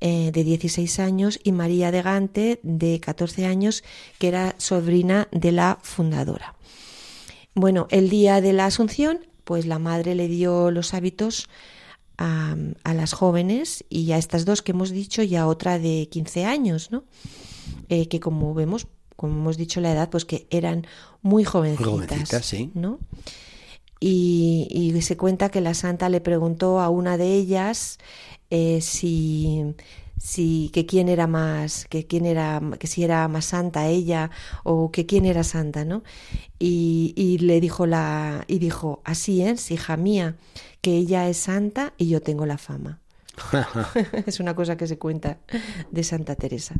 eh, 0.00 0.30
de 0.32 0.44
16 0.44 0.98
años, 1.00 1.38
y 1.42 1.52
María 1.52 1.90
de 1.90 2.02
Gante, 2.02 2.60
de 2.62 3.00
14 3.00 3.46
años, 3.46 3.84
que 4.18 4.28
era 4.28 4.54
sobrina 4.58 5.28
de 5.32 5.52
la 5.52 5.78
fundadora. 5.82 6.54
Bueno, 7.54 7.86
el 7.90 8.10
día 8.10 8.40
de 8.40 8.52
la 8.52 8.66
Asunción, 8.66 9.20
pues 9.44 9.66
la 9.66 9.78
madre 9.78 10.14
le 10.14 10.28
dio 10.28 10.70
los 10.70 10.92
hábitos 10.92 11.48
a, 12.18 12.54
a 12.84 12.94
las 12.94 13.12
jóvenes 13.12 13.84
y 13.88 14.12
a 14.12 14.18
estas 14.18 14.44
dos 14.44 14.62
que 14.62 14.72
hemos 14.72 14.90
dicho 14.90 15.22
y 15.22 15.36
a 15.36 15.46
otra 15.46 15.78
de 15.78 16.08
15 16.10 16.44
años, 16.44 16.90
¿no? 16.90 17.04
Eh, 17.88 18.08
que 18.08 18.20
como 18.20 18.52
vemos, 18.54 18.86
como 19.14 19.34
hemos 19.34 19.56
dicho 19.56 19.80
la 19.80 19.92
edad, 19.92 20.10
pues 20.10 20.24
que 20.24 20.46
eran 20.50 20.86
muy 21.22 21.44
jovencitas, 21.44 21.92
Jovencitas, 21.92 22.46
sí. 22.46 22.70
¿no? 22.74 22.98
Y, 24.00 24.68
y 24.70 25.00
se 25.02 25.16
cuenta 25.16 25.48
que 25.50 25.60
la 25.60 25.74
santa 25.74 26.08
le 26.08 26.20
preguntó 26.20 26.80
a 26.80 26.90
una 26.90 27.16
de 27.16 27.34
ellas 27.34 27.98
eh, 28.50 28.80
si, 28.82 29.74
si 30.18 30.70
que 30.72 30.86
quién 30.86 31.08
era 31.08 31.26
más, 31.26 31.86
que 31.86 32.06
quién 32.06 32.26
era, 32.26 32.60
que 32.78 32.86
si 32.86 33.04
era 33.04 33.26
más 33.28 33.46
santa 33.46 33.88
ella 33.88 34.30
o 34.64 34.90
que 34.92 35.06
quién 35.06 35.24
era 35.26 35.44
santa, 35.44 35.84
¿no? 35.84 36.02
Y, 36.58 37.14
y 37.16 37.38
le 37.38 37.60
dijo 37.60 37.86
la, 37.86 38.44
y 38.48 38.58
dijo, 38.58 39.02
así 39.04 39.42
es, 39.42 39.70
hija 39.70 39.96
mía, 39.96 40.36
que 40.80 40.96
ella 40.96 41.28
es 41.28 41.38
santa 41.38 41.94
y 41.98 42.08
yo 42.08 42.22
tengo 42.22 42.46
la 42.46 42.58
fama. 42.58 43.00
es 44.26 44.40
una 44.40 44.54
cosa 44.54 44.76
que 44.76 44.86
se 44.86 44.98
cuenta 44.98 45.38
de 45.90 46.04
Santa 46.04 46.34
Teresa. 46.34 46.74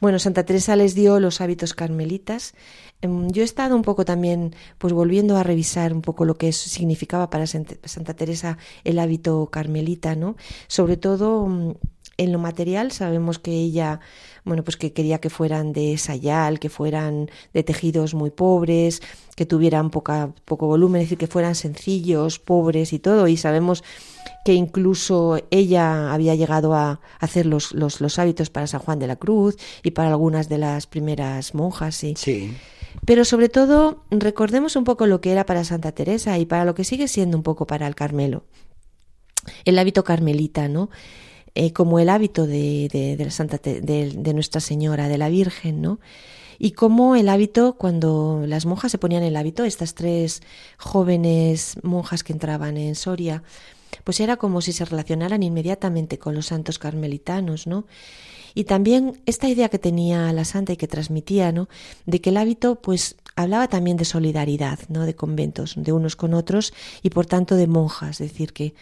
Bueno, 0.00 0.18
Santa 0.18 0.44
Teresa 0.44 0.76
les 0.76 0.94
dio 0.94 1.20
los 1.20 1.40
hábitos 1.40 1.74
carmelitas. 1.74 2.54
Em, 3.02 3.28
Yo 3.30 3.42
he 3.42 3.44
estado 3.44 3.76
un 3.76 3.82
poco 3.82 4.04
también, 4.04 4.54
pues 4.78 4.92
volviendo 4.92 5.36
a 5.36 5.42
revisar 5.42 5.92
un 5.92 6.00
poco 6.02 6.24
lo 6.24 6.36
que 6.36 6.52
significaba 6.52 7.28
para 7.30 7.44
Sant- 7.44 7.78
Santa 7.84 8.14
Teresa 8.14 8.58
el 8.84 8.98
hábito 8.98 9.48
carmelita, 9.50 10.16
¿no? 10.16 10.36
Sobre 10.68 10.96
todo 10.96 11.46
mm, 11.46 11.74
en 12.18 12.32
lo 12.32 12.38
material 12.38 12.92
sabemos 12.92 13.38
que 13.38 13.52
ella, 13.52 14.00
bueno, 14.44 14.64
pues 14.64 14.76
que 14.76 14.92
quería 14.92 15.20
que 15.20 15.30
fueran 15.30 15.72
de 15.72 15.96
sayal, 15.98 16.58
que 16.58 16.68
fueran 16.68 17.30
de 17.54 17.62
tejidos 17.62 18.12
muy 18.12 18.30
pobres, 18.30 19.00
que 19.36 19.46
tuvieran 19.46 19.90
poca, 19.90 20.34
poco 20.44 20.66
volumen, 20.66 21.00
es 21.00 21.06
decir, 21.06 21.18
que 21.18 21.28
fueran 21.28 21.54
sencillos, 21.54 22.40
pobres 22.40 22.92
y 22.92 22.98
todo. 22.98 23.28
Y 23.28 23.36
sabemos 23.36 23.84
que 24.44 24.52
incluso 24.54 25.38
ella 25.50 26.12
había 26.12 26.34
llegado 26.34 26.74
a 26.74 27.00
hacer 27.20 27.46
los, 27.46 27.72
los, 27.72 28.00
los 28.00 28.18
hábitos 28.18 28.50
para 28.50 28.66
San 28.66 28.80
Juan 28.80 28.98
de 28.98 29.06
la 29.06 29.16
Cruz 29.16 29.56
y 29.84 29.92
para 29.92 30.08
algunas 30.08 30.48
de 30.48 30.58
las 30.58 30.86
primeras 30.86 31.54
monjas. 31.54 32.02
Y, 32.02 32.16
Sí. 32.16 32.52
pero 33.04 33.24
sobre 33.24 33.48
todo, 33.48 34.02
recordemos 34.10 34.74
un 34.74 34.82
poco 34.84 35.06
lo 35.06 35.20
que 35.20 35.30
era 35.30 35.46
para 35.46 35.62
Santa 35.62 35.92
Teresa 35.92 36.36
y 36.36 36.46
para 36.46 36.64
lo 36.64 36.74
que 36.74 36.82
sigue 36.82 37.06
siendo 37.06 37.36
un 37.36 37.44
poco 37.44 37.64
para 37.66 37.86
el 37.86 37.94
Carmelo. 37.94 38.42
El 39.64 39.78
hábito 39.78 40.02
carmelita, 40.02 40.68
¿no? 40.68 40.90
Eh, 41.54 41.72
como 41.72 41.98
el 41.98 42.08
hábito 42.08 42.46
de, 42.46 43.16
la 43.18 43.30
Santa 43.30 43.58
de, 43.58 43.80
de 43.80 44.34
Nuestra 44.34 44.60
Señora, 44.60 45.08
de 45.08 45.18
la 45.18 45.28
Virgen, 45.28 45.80
¿no? 45.82 45.98
Y 46.58 46.72
como 46.72 47.14
el 47.14 47.28
hábito, 47.28 47.74
cuando 47.74 48.42
las 48.46 48.66
monjas 48.66 48.90
se 48.90 48.98
ponían 48.98 49.22
el 49.22 49.36
hábito, 49.36 49.64
estas 49.64 49.94
tres 49.94 50.42
jóvenes 50.76 51.76
monjas 51.82 52.24
que 52.24 52.32
entraban 52.32 52.76
en 52.76 52.96
Soria, 52.96 53.44
pues 54.02 54.18
era 54.20 54.36
como 54.36 54.60
si 54.60 54.72
se 54.72 54.84
relacionaran 54.84 55.42
inmediatamente 55.42 56.18
con 56.18 56.34
los 56.34 56.46
santos 56.46 56.78
carmelitanos, 56.78 57.66
¿no? 57.66 57.86
Y 58.54 58.64
también 58.64 59.20
esta 59.24 59.48
idea 59.48 59.68
que 59.68 59.78
tenía 59.78 60.32
la 60.32 60.44
santa 60.44 60.72
y 60.72 60.76
que 60.76 60.88
transmitía, 60.88 61.52
¿no? 61.52 61.68
De 62.06 62.20
que 62.20 62.30
el 62.30 62.38
hábito, 62.38 62.76
pues, 62.76 63.14
hablaba 63.36 63.68
también 63.68 63.96
de 63.96 64.04
solidaridad, 64.04 64.80
¿no? 64.88 65.06
De 65.06 65.14
conventos, 65.14 65.74
de 65.76 65.92
unos 65.92 66.16
con 66.16 66.34
otros 66.34 66.72
y 67.02 67.10
por 67.10 67.26
tanto 67.26 67.54
de 67.54 67.68
monjas, 67.68 68.20
es 68.20 68.32
decir, 68.32 68.52
que, 68.52 68.74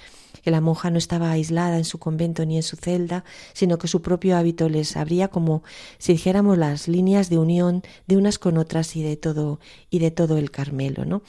que 0.43 0.50
la 0.50 0.61
monja 0.61 0.90
no 0.90 0.99
estaba 0.99 1.31
aislada 1.31 1.78
en 1.78 1.85
su 1.85 1.99
convento 1.99 2.45
ni 2.47 2.57
en 2.57 2.62
su 2.62 2.76
celda, 2.76 3.25
sino 3.52 3.78
que 3.78 3.88
su 3.88 4.02
propio 4.02 4.37
hábito 4.37 4.69
les 4.69 4.97
abría 4.97 5.28
como 5.28 5.62
si 5.99 6.12
dijéramos 6.12 6.59
las 6.59 6.88
líneas 6.88 7.28
de 7.31 7.38
unión 7.38 7.83
de 8.07 8.16
unas 8.16 8.38
con 8.38 8.59
otras 8.59 8.97
y 8.97 9.02
de 9.02 9.16
todo 9.16 9.59
y 9.90 9.99
de 9.99 10.11
todo 10.11 10.38
el 10.38 10.50
Carmelo, 10.50 11.05
¿no? 11.05 11.23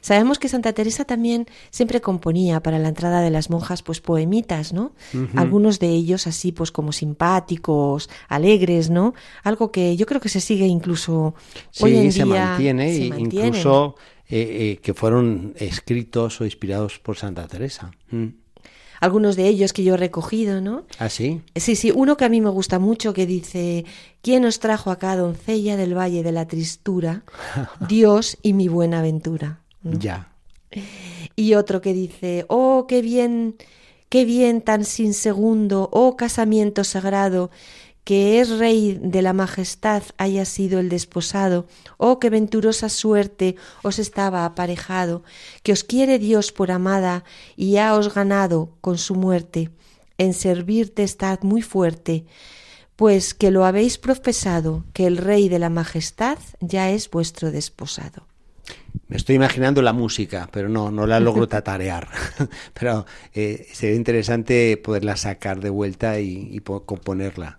Sabemos 0.00 0.38
que 0.38 0.48
Santa 0.48 0.72
Teresa 0.72 1.04
también 1.04 1.46
siempre 1.70 2.00
componía 2.00 2.62
para 2.62 2.78
la 2.78 2.88
entrada 2.88 3.20
de 3.22 3.30
las 3.30 3.48
monjas 3.48 3.82
pues 3.82 4.00
poemitas, 4.00 4.72
¿no? 4.72 4.92
Algunos 5.34 5.78
de 5.78 5.88
ellos 5.88 6.26
así 6.26 6.52
pues 6.52 6.70
como 6.70 6.92
simpáticos, 6.92 8.10
alegres, 8.28 8.90
¿no? 8.90 9.14
Algo 9.42 9.70
que 9.72 9.96
yo 9.96 10.06
creo 10.06 10.20
que 10.20 10.28
se 10.28 10.40
sigue 10.40 10.66
incluso 10.66 11.34
Sí, 11.70 11.84
hoy 11.84 11.96
en 11.96 12.12
se 12.12 12.24
día 12.24 12.46
mantiene, 12.46 12.94
se 12.94 13.06
e 13.06 13.08
mantienen. 13.08 13.46
incluso 13.48 13.96
eh, 14.28 14.72
eh, 14.72 14.80
que 14.82 14.94
fueron 14.94 15.54
escritos 15.56 16.40
o 16.40 16.44
inspirados 16.44 16.98
por 16.98 17.16
Santa 17.16 17.46
Teresa. 17.46 17.90
Mm. 18.10 18.26
Algunos 19.04 19.36
de 19.36 19.46
ellos 19.46 19.74
que 19.74 19.84
yo 19.84 19.94
he 19.94 19.96
recogido, 19.98 20.62
¿no? 20.62 20.84
¿Ah, 20.98 21.10
sí? 21.10 21.42
Sí, 21.54 21.76
sí, 21.76 21.92
uno 21.94 22.16
que 22.16 22.24
a 22.24 22.30
mí 22.30 22.40
me 22.40 22.48
gusta 22.48 22.78
mucho 22.78 23.12
que 23.12 23.26
dice, 23.26 23.84
¿quién 24.22 24.46
os 24.46 24.60
trajo 24.60 24.90
acá, 24.90 25.14
doncella 25.14 25.76
del 25.76 25.94
valle 25.94 26.22
de 26.22 26.32
la 26.32 26.46
tristura? 26.46 27.22
Dios 27.86 28.38
y 28.40 28.54
mi 28.54 28.68
buena 28.68 29.00
aventura. 29.00 29.60
¿no? 29.82 29.98
Ya. 29.98 30.30
Y 31.36 31.52
otro 31.52 31.82
que 31.82 31.92
dice, 31.92 32.46
oh, 32.48 32.86
qué 32.88 33.02
bien, 33.02 33.56
qué 34.08 34.24
bien 34.24 34.62
tan 34.62 34.86
sin 34.86 35.12
segundo, 35.12 35.90
oh 35.92 36.16
casamiento 36.16 36.82
sagrado, 36.82 37.50
que 38.04 38.40
es 38.40 38.50
rey 38.58 38.98
de 39.02 39.22
la 39.22 39.32
majestad 39.32 40.02
haya 40.18 40.44
sido 40.44 40.78
el 40.78 40.88
desposado, 40.90 41.66
oh, 41.96 42.18
qué 42.20 42.30
venturosa 42.30 42.88
suerte 42.90 43.56
os 43.82 43.98
estaba 43.98 44.44
aparejado, 44.44 45.22
que 45.62 45.72
os 45.72 45.84
quiere 45.84 46.18
Dios 46.18 46.52
por 46.52 46.70
amada 46.70 47.24
y 47.56 47.78
ha 47.78 47.94
os 47.94 48.14
ganado 48.14 48.70
con 48.80 48.98
su 48.98 49.14
muerte, 49.14 49.70
en 50.18 50.34
servirte 50.34 51.02
estad 51.02 51.40
muy 51.42 51.62
fuerte, 51.62 52.24
pues 52.96 53.34
que 53.34 53.50
lo 53.50 53.64
habéis 53.64 53.98
profesado, 53.98 54.84
que 54.92 55.06
el 55.06 55.16
rey 55.16 55.48
de 55.48 55.58
la 55.58 55.70
majestad 55.70 56.38
ya 56.60 56.90
es 56.90 57.10
vuestro 57.10 57.50
desposado. 57.50 58.26
Me 59.08 59.16
estoy 59.16 59.34
imaginando 59.34 59.82
la 59.82 59.92
música, 59.92 60.48
pero 60.52 60.68
no, 60.68 60.90
no 60.90 61.06
la 61.06 61.20
logro 61.20 61.48
tatarear. 61.54 62.08
pero 62.74 63.06
eh, 63.34 63.66
sería 63.72 63.96
interesante 63.96 64.76
poderla 64.76 65.16
sacar 65.16 65.60
de 65.60 65.70
vuelta 65.70 66.20
y, 66.20 66.48
y 66.52 66.60
po- 66.60 66.84
componerla. 66.84 67.58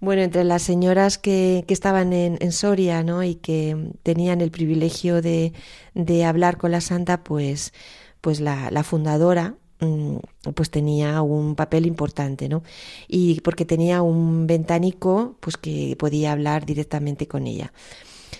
Bueno, 0.00 0.22
entre 0.22 0.44
las 0.44 0.62
señoras 0.62 1.18
que, 1.18 1.64
que 1.66 1.74
estaban 1.74 2.12
en, 2.12 2.38
en 2.40 2.52
Soria, 2.52 3.02
¿no? 3.02 3.24
Y 3.24 3.34
que 3.34 3.92
tenían 4.04 4.40
el 4.40 4.50
privilegio 4.52 5.20
de, 5.22 5.52
de 5.94 6.24
hablar 6.24 6.56
con 6.56 6.70
la 6.70 6.80
santa, 6.80 7.24
pues, 7.24 7.72
pues 8.20 8.40
la, 8.40 8.70
la 8.70 8.84
fundadora, 8.84 9.56
mm, 9.80 10.18
pues 10.54 10.70
tenía 10.70 11.20
un 11.22 11.56
papel 11.56 11.84
importante, 11.86 12.48
¿no? 12.48 12.62
Y 13.08 13.40
porque 13.40 13.64
tenía 13.64 14.02
un 14.02 14.46
ventánico, 14.46 15.36
pues 15.40 15.56
que 15.56 15.96
podía 15.98 16.30
hablar 16.32 16.64
directamente 16.64 17.26
con 17.26 17.48
ella. 17.48 17.72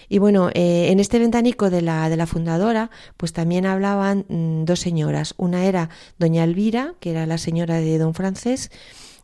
Y 0.09 0.19
bueno, 0.19 0.51
eh, 0.55 0.89
en 0.91 1.01
este 1.01 1.19
ventánico 1.19 1.71
de 1.71 1.83
la, 1.83 2.09
de 2.09 2.17
la 2.17 2.27
fundadora, 2.27 2.91
pues 3.17 3.33
también 3.33 3.67
hablaban 3.67 4.27
mm, 4.29 4.65
dos 4.65 4.81
señoras. 4.81 5.35
Una 5.37 5.67
era 5.67 5.91
doña 6.19 6.45
Elvira, 6.45 6.95
que 7.01 7.11
era 7.11 7.27
la 7.27 7.39
señora 7.39 7.81
de 7.81 7.99
don 7.99 8.15
Francés, 8.15 8.71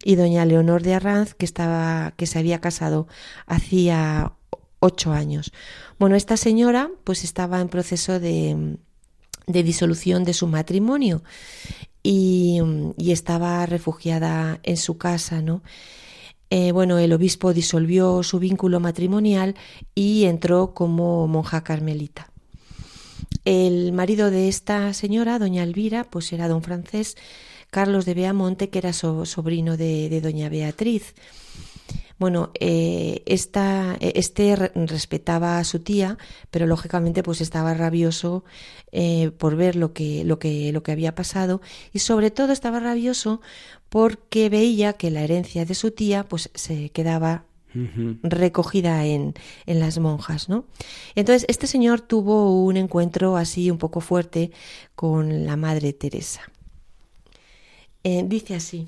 y 0.05 0.17
doña 0.17 0.45
Leonor 0.45 0.83
de 0.83 0.95
Arranz, 0.95 1.35
que, 1.35 1.47
estaba, 1.47 2.13
que 2.17 2.27
se 2.27 2.39
había 2.39 2.61
casado 2.61 3.09
hacía 3.47 4.33
ocho 4.79 5.13
años. 5.13 5.53
Bueno, 5.99 6.15
esta 6.15 6.37
señora 6.37 6.91
pues 7.05 7.25
estaba 7.25 7.61
en 7.61 7.69
proceso 7.69 8.21
de, 8.21 8.77
de 9.47 9.63
disolución 9.63 10.25
de 10.25 10.35
su 10.35 10.47
matrimonio 10.47 11.23
y, 12.03 12.61
y 12.99 13.13
estaba 13.13 13.65
refugiada 13.65 14.61
en 14.63 14.77
su 14.77 14.99
casa, 14.99 15.41
¿no? 15.41 15.63
Eh, 16.51 16.73
bueno, 16.73 16.99
el 16.99 17.13
obispo 17.13 17.55
disolvió 17.55 18.23
su 18.23 18.39
vínculo 18.39 18.79
matrimonial 18.79 19.57
y 19.95 20.25
entró 20.25 20.75
como 20.75 21.27
monja 21.27 21.65
carmelita. 21.65 22.31
El 23.45 23.93
marido 23.93 24.31
de 24.31 24.49
esta 24.49 24.93
señora, 24.93 25.39
doña 25.39 25.63
Elvira, 25.63 26.05
pues 26.05 26.33
era 26.33 26.47
don 26.47 26.63
francés 26.63 27.17
Carlos 27.75 28.05
de 28.05 28.15
Beamonte, 28.15 28.71
que 28.71 28.79
era 28.79 28.93
so- 28.93 29.27
sobrino 29.27 29.77
de, 29.77 30.09
de 30.09 30.21
doña 30.21 30.49
Beatriz. 30.49 31.13
Bueno, 32.21 32.53
eh, 32.61 33.23
esta, 33.27 33.97
este 33.99 34.55
respetaba 34.55 35.59
a 35.59 35.65
su 35.65 35.81
tía, 35.81 36.17
pero 36.53 36.69
lógicamente 36.69 37.25
pues 37.25 37.41
estaba 37.41 37.75
rabioso 37.75 38.45
eh, 38.93 39.33
por 39.37 39.57
ver 39.57 39.75
lo 39.75 39.93
que, 39.93 40.25
lo, 40.25 40.39
que, 40.39 40.71
lo 40.73 40.85
que 40.85 40.93
había 40.93 41.17
pasado 41.17 41.61
y 41.93 41.99
sobre 41.99 42.31
todo 42.31 42.53
estaba 42.53 42.79
rabioso 42.79 43.41
porque 43.89 44.49
veía 44.49 44.93
que 44.93 45.11
la 45.11 45.23
herencia 45.23 45.65
de 45.65 45.75
su 45.75 45.91
tía 45.91 46.23
pues 46.23 46.51
se 46.55 46.91
quedaba 46.91 47.45
recogida 48.23 49.05
en, 49.05 49.35
en, 49.67 49.81
las 49.81 49.99
monjas, 49.99 50.49
¿no? 50.49 50.65
Entonces, 51.17 51.45
este 51.49 51.67
señor 51.67 52.01
tuvo 52.01 52.65
un 52.65 52.77
encuentro 52.77 53.37
así 53.37 53.69
un 53.69 53.79
poco 53.79 54.01
fuerte 54.01 54.53
con 54.95 55.45
la 55.45 55.57
Madre 55.57 55.93
Teresa. 55.93 56.43
Eh, 58.05 58.23
dice 58.27 58.55
así, 58.55 58.87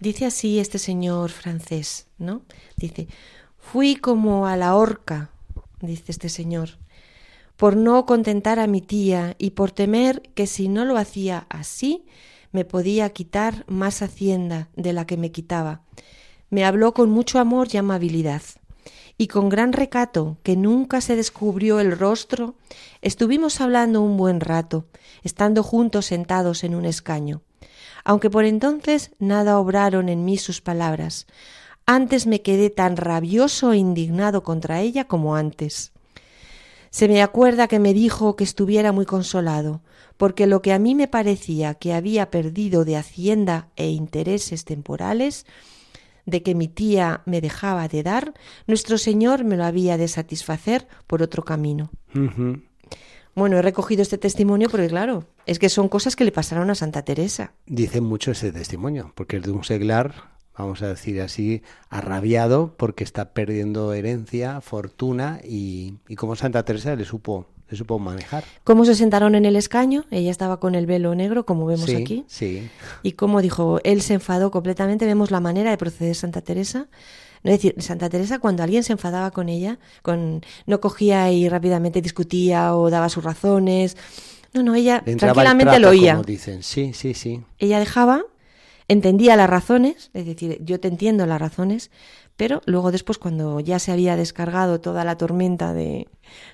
dice 0.00 0.26
así 0.26 0.58
este 0.58 0.78
señor 0.78 1.30
francés, 1.30 2.06
¿no? 2.18 2.42
Dice, 2.76 3.08
fui 3.58 3.96
como 3.96 4.46
a 4.46 4.56
la 4.56 4.74
horca, 4.74 5.30
dice 5.80 6.10
este 6.12 6.28
señor, 6.28 6.78
por 7.56 7.76
no 7.76 8.04
contentar 8.06 8.58
a 8.58 8.66
mi 8.66 8.80
tía 8.80 9.36
y 9.38 9.50
por 9.50 9.70
temer 9.70 10.22
que 10.34 10.46
si 10.46 10.68
no 10.68 10.84
lo 10.84 10.96
hacía 10.96 11.46
así, 11.48 12.04
me 12.52 12.64
podía 12.64 13.10
quitar 13.10 13.64
más 13.68 14.02
hacienda 14.02 14.68
de 14.76 14.92
la 14.92 15.06
que 15.06 15.16
me 15.16 15.30
quitaba 15.30 15.82
me 16.50 16.64
habló 16.64 16.94
con 16.94 17.10
mucho 17.10 17.38
amor 17.38 17.68
y 17.72 17.76
amabilidad, 17.76 18.42
y 19.18 19.28
con 19.28 19.48
gran 19.48 19.72
recato, 19.72 20.38
que 20.42 20.56
nunca 20.56 21.00
se 21.00 21.16
descubrió 21.16 21.80
el 21.80 21.98
rostro, 21.98 22.54
estuvimos 23.02 23.60
hablando 23.60 24.02
un 24.02 24.16
buen 24.16 24.40
rato, 24.40 24.86
estando 25.22 25.62
juntos 25.62 26.06
sentados 26.06 26.64
en 26.64 26.74
un 26.74 26.84
escaño. 26.84 27.42
Aunque 28.08 28.30
por 28.30 28.44
entonces 28.44 29.10
nada 29.18 29.58
obraron 29.58 30.08
en 30.08 30.24
mí 30.24 30.38
sus 30.38 30.60
palabras, 30.60 31.26
antes 31.86 32.28
me 32.28 32.40
quedé 32.40 32.70
tan 32.70 32.96
rabioso 32.96 33.72
e 33.72 33.78
indignado 33.78 34.44
contra 34.44 34.80
ella 34.80 35.08
como 35.08 35.34
antes. 35.34 35.92
Se 36.90 37.08
me 37.08 37.20
acuerda 37.20 37.66
que 37.66 37.80
me 37.80 37.92
dijo 37.92 38.36
que 38.36 38.44
estuviera 38.44 38.92
muy 38.92 39.06
consolado, 39.06 39.82
porque 40.16 40.46
lo 40.46 40.62
que 40.62 40.72
a 40.72 40.78
mí 40.78 40.94
me 40.94 41.08
parecía 41.08 41.74
que 41.74 41.94
había 41.94 42.30
perdido 42.30 42.84
de 42.84 42.96
hacienda 42.96 43.70
e 43.74 43.90
intereses 43.90 44.64
temporales, 44.64 45.44
de 46.26 46.44
que 46.44 46.54
mi 46.54 46.68
tía 46.68 47.22
me 47.26 47.40
dejaba 47.40 47.88
de 47.88 48.04
dar, 48.04 48.34
nuestro 48.68 48.98
Señor 48.98 49.42
me 49.42 49.56
lo 49.56 49.64
había 49.64 49.96
de 49.96 50.06
satisfacer 50.06 50.86
por 51.08 51.22
otro 51.22 51.42
camino. 51.42 51.90
Bueno, 53.36 53.58
he 53.58 53.62
recogido 53.62 54.00
este 54.00 54.16
testimonio 54.16 54.70
porque, 54.70 54.88
claro, 54.88 55.24
es 55.44 55.58
que 55.58 55.68
son 55.68 55.88
cosas 55.90 56.16
que 56.16 56.24
le 56.24 56.32
pasaron 56.32 56.70
a 56.70 56.74
Santa 56.74 57.02
Teresa. 57.02 57.52
Dice 57.66 58.00
mucho 58.00 58.30
ese 58.30 58.50
testimonio, 58.50 59.12
porque 59.14 59.36
es 59.36 59.42
de 59.42 59.50
un 59.50 59.62
seglar, 59.62 60.14
vamos 60.56 60.80
a 60.80 60.88
decir 60.88 61.20
así, 61.20 61.62
arrabiado 61.90 62.74
porque 62.78 63.04
está 63.04 63.34
perdiendo 63.34 63.92
herencia, 63.92 64.62
fortuna 64.62 65.40
y, 65.44 65.98
y 66.08 66.16
como 66.16 66.34
Santa 66.34 66.64
Teresa 66.64 66.96
le 66.96 67.04
supo 67.04 67.46
se 67.68 67.76
supo 67.76 67.98
manejar. 67.98 68.44
Cómo 68.64 68.84
se 68.84 68.94
sentaron 68.94 69.34
en 69.34 69.44
el 69.44 69.56
escaño, 69.56 70.04
ella 70.10 70.30
estaba 70.30 70.60
con 70.60 70.74
el 70.74 70.86
velo 70.86 71.14
negro, 71.14 71.44
como 71.44 71.66
vemos 71.66 71.90
aquí. 71.90 72.24
Sí. 72.28 72.70
Y 73.02 73.12
cómo 73.12 73.42
dijo, 73.42 73.80
él 73.82 74.02
se 74.02 74.14
enfadó 74.14 74.50
completamente, 74.50 75.04
vemos 75.04 75.30
la 75.30 75.40
manera 75.40 75.70
de 75.70 75.76
proceder 75.76 76.14
Santa 76.14 76.42
Teresa. 76.42 76.86
Es 77.46 77.62
decir, 77.62 77.74
Santa 77.78 78.08
Teresa 78.08 78.38
cuando 78.38 78.62
alguien 78.62 78.82
se 78.82 78.92
enfadaba 78.92 79.30
con 79.30 79.48
ella, 79.48 79.78
con, 80.02 80.42
no 80.66 80.80
cogía 80.80 81.30
y 81.30 81.48
rápidamente 81.48 82.02
discutía 82.02 82.74
o 82.74 82.90
daba 82.90 83.08
sus 83.08 83.24
razones. 83.24 83.96
No, 84.52 84.62
no, 84.62 84.74
ella 84.74 85.02
tranquilamente 85.04 85.78
lo 85.78 85.90
oía. 85.90 86.12
Como 86.12 86.24
dicen. 86.24 86.62
Sí, 86.62 86.92
sí, 86.94 87.14
sí. 87.14 87.42
Ella 87.58 87.78
dejaba, 87.78 88.24
entendía 88.88 89.36
las 89.36 89.50
razones, 89.50 90.10
es 90.14 90.26
decir, 90.26 90.58
yo 90.62 90.80
te 90.80 90.88
entiendo 90.88 91.26
las 91.26 91.40
razones, 91.40 91.90
pero 92.36 92.62
luego 92.66 92.92
después 92.92 93.18
cuando 93.18 93.60
ya 93.60 93.78
se 93.78 93.92
había 93.92 94.16
descargado 94.16 94.80
toda 94.80 95.04
la 95.04 95.16
tormenta 95.16 95.72
de, 95.74 96.08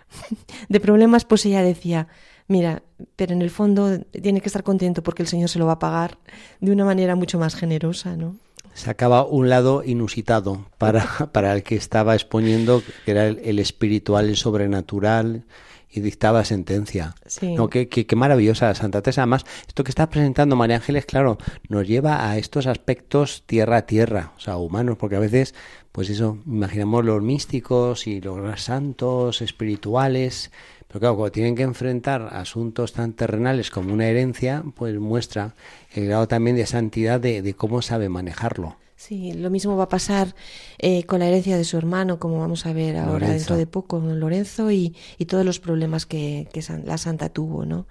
de 0.69 0.81
problemas, 0.81 1.25
pues 1.25 1.47
ella 1.47 1.63
decía, 1.63 2.09
mira, 2.49 2.83
pero 3.17 3.33
en 3.33 3.43
el 3.43 3.51
fondo 3.51 3.99
tiene 4.01 4.41
que 4.41 4.49
estar 4.49 4.63
contento 4.63 5.03
porque 5.03 5.23
el 5.23 5.29
Señor 5.29 5.49
se 5.49 5.59
lo 5.59 5.67
va 5.67 5.73
a 5.73 5.79
pagar 5.79 6.19
de 6.61 6.73
una 6.73 6.85
manera 6.85 7.17
mucho 7.17 7.39
más 7.39 7.55
generosa, 7.55 8.17
¿no? 8.17 8.37
Sacaba 8.75 9.25
un 9.25 9.49
lado 9.49 9.83
inusitado 9.85 10.67
para, 10.79 11.05
para 11.33 11.55
el 11.55 11.63
que 11.63 11.77
estaba 11.77 12.15
exponiendo, 12.15 12.83
que 13.05 13.11
era 13.11 13.27
el 13.27 13.59
espiritual, 13.59 14.29
el 14.29 14.37
sobrenatural, 14.37 15.45
y 15.93 16.01
dictaba 16.01 16.45
sentencia. 16.45 17.15
No, 17.43 17.69
qué, 17.69 17.89
qué, 17.89 18.17
maravillosa 18.17 18.75
Santa 18.75 19.03
Teresa. 19.03 19.23
Además, 19.23 19.45
esto 19.69 19.85
que 19.85 19.91
está 19.91 20.09
presentando 20.09 20.57
María 20.57 20.77
Ángeles, 20.77 21.05
claro, 21.05 21.37
nos 21.69 21.87
lleva 21.87 22.31
a 22.31 22.39
estos 22.39 22.67
aspectos 22.67 23.43
tierra 23.45 23.77
a 23.77 23.87
tierra, 23.87 24.33
o 24.37 24.41
sea, 24.41 24.57
humanos, 24.57 24.97
porque 24.99 25.17
a 25.17 25.21
veces, 25.21 25.55
pues 25.93 26.09
eso, 26.09 26.39
imaginamos 26.47 27.05
los 27.05 27.23
místicos 27.23 28.07
y 28.07 28.23
los 28.23 28.63
santos 28.63 29.43
espirituales, 29.43 30.51
pero 30.93 31.01
claro, 31.01 31.17
cuando 31.17 31.33
tienen 31.33 31.57
que 31.57 31.63
enfrentar 31.63 32.29
asuntos 32.33 32.93
tan 32.93 33.15
terrenales 33.15 33.71
como 33.71 33.95
una 33.95 34.09
herencia, 34.09 34.63
pues 34.77 34.99
muestra 34.99 35.55
el 35.95 36.05
grado 36.05 36.29
también 36.29 36.55
de 36.57 36.67
santidad 36.67 37.19
de, 37.19 37.41
de 37.41 37.55
cómo 37.55 37.81
sabe 37.81 38.11
manejarlo. 38.11 38.77
Sí, 39.03 39.33
lo 39.33 39.49
mismo 39.49 39.75
va 39.75 39.85
a 39.85 39.89
pasar 39.89 40.35
eh, 40.79 41.03
con 41.05 41.21
la 41.21 41.27
herencia 41.27 41.57
de 41.57 41.65
su 41.65 41.77
hermano, 41.77 42.21
como 42.21 42.39
vamos 42.39 42.67
a 42.67 42.73
ver 42.73 42.99
ahora 42.99 43.31
dentro 43.31 43.57
de 43.57 43.67
poco, 43.67 44.01
con 44.01 44.21
Lorenzo 44.21 44.71
y, 44.71 44.95
todos 45.27 45.45
los 45.45 45.59
problemas 45.59 46.07
que, 46.07 46.47
la 46.85 46.99
santa 46.99 47.29
tuvo, 47.29 47.65
¿no? 47.65 47.87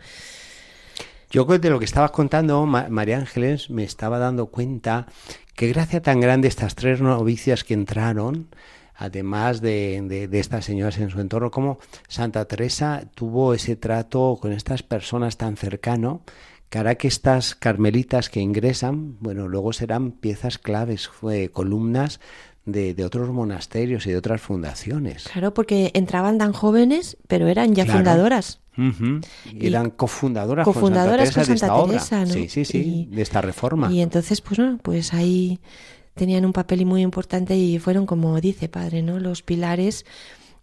Yo 1.29 1.43
de 1.43 1.69
lo 1.69 1.79
que 1.79 1.85
estabas 1.85 2.11
contando, 2.11 2.65
María 2.65 3.17
Ángeles, 3.17 3.69
me 3.69 3.83
estaba 3.83 4.19
dando 4.19 4.45
cuenta 4.45 5.07
qué 5.53 5.67
gracia 5.67 6.01
tan 6.01 6.21
grande 6.21 6.47
estas 6.47 6.75
tres 6.75 7.01
novicias 7.01 7.65
que 7.65 7.73
entraron, 7.73 8.47
además 9.01 9.61
de, 9.61 9.99
de, 10.07 10.27
de, 10.27 10.39
estas 10.39 10.65
señoras 10.65 10.99
en 10.99 11.09
su 11.09 11.19
entorno, 11.19 11.49
como 11.49 11.79
Santa 12.07 12.45
Teresa 12.45 13.03
tuvo 13.15 13.55
ese 13.55 13.75
trato 13.75 14.37
con 14.39 14.51
estas 14.51 14.83
personas 14.83 15.37
tan 15.37 15.57
cercano 15.57 16.21
que 16.69 16.79
hará 16.79 16.95
que 16.95 17.07
estas 17.07 17.55
carmelitas 17.55 18.29
que 18.29 18.39
ingresan, 18.39 19.17
bueno, 19.19 19.47
luego 19.47 19.73
serán 19.73 20.11
piezas 20.11 20.57
claves, 20.57 21.09
fue 21.09 21.49
columnas 21.49 22.21
de, 22.65 22.93
de, 22.93 23.03
otros 23.03 23.29
monasterios 23.31 24.05
y 24.05 24.11
de 24.11 24.17
otras 24.17 24.39
fundaciones. 24.39 25.27
Claro, 25.33 25.53
porque 25.53 25.91
entraban 25.95 26.37
tan 26.37 26.53
jóvenes, 26.53 27.17
pero 27.27 27.47
eran 27.47 27.73
ya 27.73 27.85
fundadoras. 27.87 28.61
eran 29.59 29.89
cofundadoras, 29.89 30.63
cofundadoras 30.63 31.31
con 31.31 31.45
Santa 31.45 31.85
Teresa, 31.85 32.19
¿no? 32.23 32.33
Sí, 32.33 32.47
sí, 32.47 32.63
sí, 32.63 33.09
de 33.11 33.21
esta 33.21 33.41
reforma. 33.41 33.91
Y 33.91 34.01
entonces, 34.01 34.41
pues 34.41 34.57
bueno, 34.59 34.79
pues 34.81 35.13
ahí 35.13 35.59
tenían 36.13 36.45
un 36.45 36.53
papel 36.53 36.85
muy 36.85 37.01
importante 37.01 37.55
y 37.55 37.79
fueron, 37.79 38.05
como 38.05 38.39
dice 38.41 38.69
padre, 38.69 39.01
¿no? 39.01 39.19
Los 39.19 39.41
pilares 39.41 40.05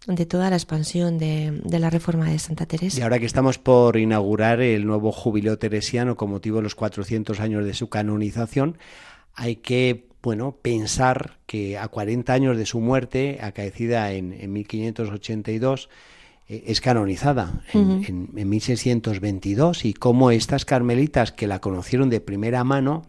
de 0.07 0.25
toda 0.25 0.49
la 0.49 0.55
expansión 0.55 1.17
de, 1.17 1.61
la 1.69 1.89
reforma 1.89 2.29
de 2.29 2.39
Santa 2.39 2.65
Teresa. 2.65 2.99
Y 2.99 3.03
ahora 3.03 3.19
que 3.19 3.25
estamos 3.25 3.57
por 3.57 3.97
inaugurar 3.97 4.61
el 4.61 4.85
nuevo 4.85 5.11
jubileo 5.11 5.57
teresiano 5.57 6.15
con 6.15 6.29
motivo 6.29 6.57
de 6.57 6.63
los 6.63 6.75
400 6.75 7.39
años 7.39 7.65
de 7.65 7.73
su 7.73 7.89
canonización, 7.89 8.77
hay 9.35 9.57
que 9.57 10.07
bueno, 10.21 10.57
pensar 10.61 11.37
que 11.45 11.77
a 11.77 11.87
40 11.87 12.33
años 12.33 12.57
de 12.57 12.65
su 12.65 12.81
muerte, 12.81 13.39
acaecida 13.41 14.11
en, 14.11 14.33
en 14.33 14.51
1582, 14.51 15.89
eh, 16.49 16.63
es 16.67 16.81
canonizada 16.81 17.61
en, 17.71 18.27
en 18.35 18.49
1622 18.49 19.85
y 19.85 19.93
cómo 19.93 20.31
estas 20.31 20.65
carmelitas 20.65 21.31
que 21.31 21.47
la 21.47 21.59
conocieron 21.59 22.09
de 22.09 22.19
primera 22.19 22.63
mano, 22.65 23.05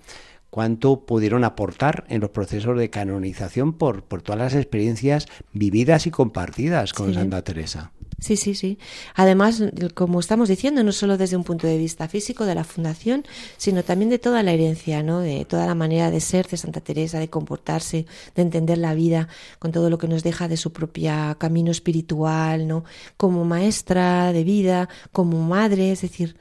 cuánto 0.51 1.07
pudieron 1.07 1.45
aportar 1.45 2.05
en 2.09 2.21
los 2.21 2.31
procesos 2.31 2.77
de 2.79 2.91
canonización 2.91 3.73
por, 3.73 4.03
por 4.03 4.23
todas 4.23 4.41
las 4.41 4.55
experiencias 4.55 5.27
vividas 5.53 6.07
y 6.07 6.11
compartidas 6.11 6.93
con 6.93 7.15
Santa 7.15 7.43
Teresa. 7.43 7.93
Sí, 8.21 8.37
sí, 8.37 8.55
sí. 8.55 8.79
Además, 9.15 9.63
como 9.95 10.21
estamos 10.21 10.51
diciendo, 10.51 10.85
no 10.85 10.93
solo 10.93 11.17
desde 11.17 11.37
un 11.37 11.45
punto 11.45 11.67
de 11.67 11.79
vista 11.79 12.07
físico 12.07 12.45
de 12.45 12.55
la 12.55 12.65
fundación, 12.65 13.25
sino 13.57 13.83
también 13.83 14.11
de 14.11 14.19
toda 14.19 14.43
la 14.43 14.53
herencia, 14.53 15.03
¿no? 15.03 15.21
De 15.21 15.47
toda 15.47 15.67
la 15.67 15.75
manera 15.75 16.11
de 16.11 16.21
ser 16.21 16.47
de 16.47 16.59
Santa 16.59 16.83
Teresa, 16.83 17.19
de 17.19 17.31
comportarse, 17.31 18.05
de 18.35 18.43
entender 18.43 18.77
la 18.77 18.93
vida, 18.93 19.29
con 19.59 19.73
todo 19.73 19.89
lo 19.89 19.97
que 19.97 20.07
nos 20.07 20.23
deja 20.23 20.49
de 20.49 20.59
su 20.59 20.71
propia 20.71 21.35
camino 21.39 21.71
espiritual, 21.71 22.69
¿no? 22.69 22.85
Como 23.17 23.47
maestra 23.47 24.35
de 24.35 24.45
vida, 24.45 24.91
como 25.13 25.41
madre, 25.41 25.91
es 25.91 26.03
decir, 26.03 26.37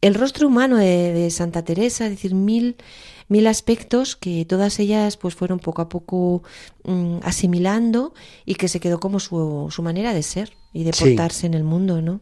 el 0.00 0.14
rostro 0.14 0.48
humano 0.48 0.76
de, 0.76 1.12
de 1.12 1.30
Santa 1.30 1.64
Teresa, 1.64 2.06
es 2.06 2.12
decir, 2.12 2.34
mil 2.34 2.76
mil 3.30 3.46
aspectos 3.46 4.16
que 4.16 4.44
todas 4.44 4.80
ellas 4.80 5.16
pues 5.16 5.36
fueron 5.36 5.60
poco 5.60 5.80
a 5.82 5.88
poco 5.88 6.42
mm, 6.82 7.18
asimilando 7.22 8.12
y 8.44 8.56
que 8.56 8.66
se 8.66 8.80
quedó 8.80 8.98
como 8.98 9.20
su, 9.20 9.68
su 9.70 9.82
manera 9.82 10.12
de 10.12 10.24
ser 10.24 10.52
y 10.72 10.82
de 10.82 10.90
portarse 10.92 11.46
en 11.46 11.54
el 11.54 11.62
mundo, 11.62 12.02
¿no? 12.02 12.20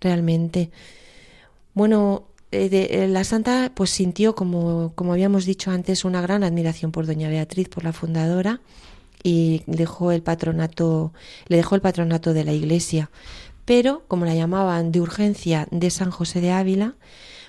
Realmente. 0.00 0.70
Bueno, 1.74 2.24
eh, 2.52 2.88
eh, 2.90 3.06
la 3.06 3.22
santa 3.22 3.70
pues 3.74 3.90
sintió, 3.90 4.34
como, 4.34 4.92
como 4.94 5.12
habíamos 5.12 5.44
dicho 5.44 5.70
antes, 5.70 6.06
una 6.06 6.22
gran 6.22 6.42
admiración 6.42 6.90
por 6.90 7.04
doña 7.04 7.28
Beatriz, 7.28 7.68
por 7.68 7.84
la 7.84 7.92
fundadora, 7.92 8.62
y 9.22 9.62
dejó 9.66 10.10
el 10.10 10.22
patronato, 10.22 11.12
le 11.48 11.58
dejó 11.58 11.74
el 11.74 11.82
patronato 11.82 12.32
de 12.32 12.44
la 12.44 12.52
iglesia. 12.54 13.10
Pero, 13.64 14.04
como 14.08 14.24
la 14.24 14.34
llamaban 14.34 14.92
de 14.92 15.00
urgencia 15.00 15.66
de 15.70 15.90
San 15.90 16.10
José 16.10 16.40
de 16.40 16.52
Ávila, 16.52 16.96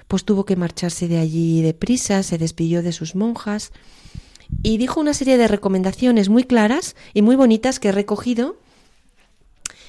pues 0.08 0.24
tuvo 0.24 0.46
que 0.46 0.56
marcharse 0.56 1.08
de 1.08 1.20
allí 1.20 1.62
deprisa, 1.62 2.24
se 2.24 2.38
despidió 2.38 2.84
de 2.84 2.92
sus 2.92 3.16
monjas 3.16 3.72
y 4.62 4.78
dijo 4.78 5.00
una 5.00 5.14
serie 5.14 5.38
de 5.38 5.48
recomendaciones 5.48 6.30
muy 6.30 6.44
claras 6.44 6.96
y 7.14 7.22
muy 7.22 7.36
bonitas 7.36 7.80
que 7.80 7.90
he 7.90 7.92
recogido 7.92 8.58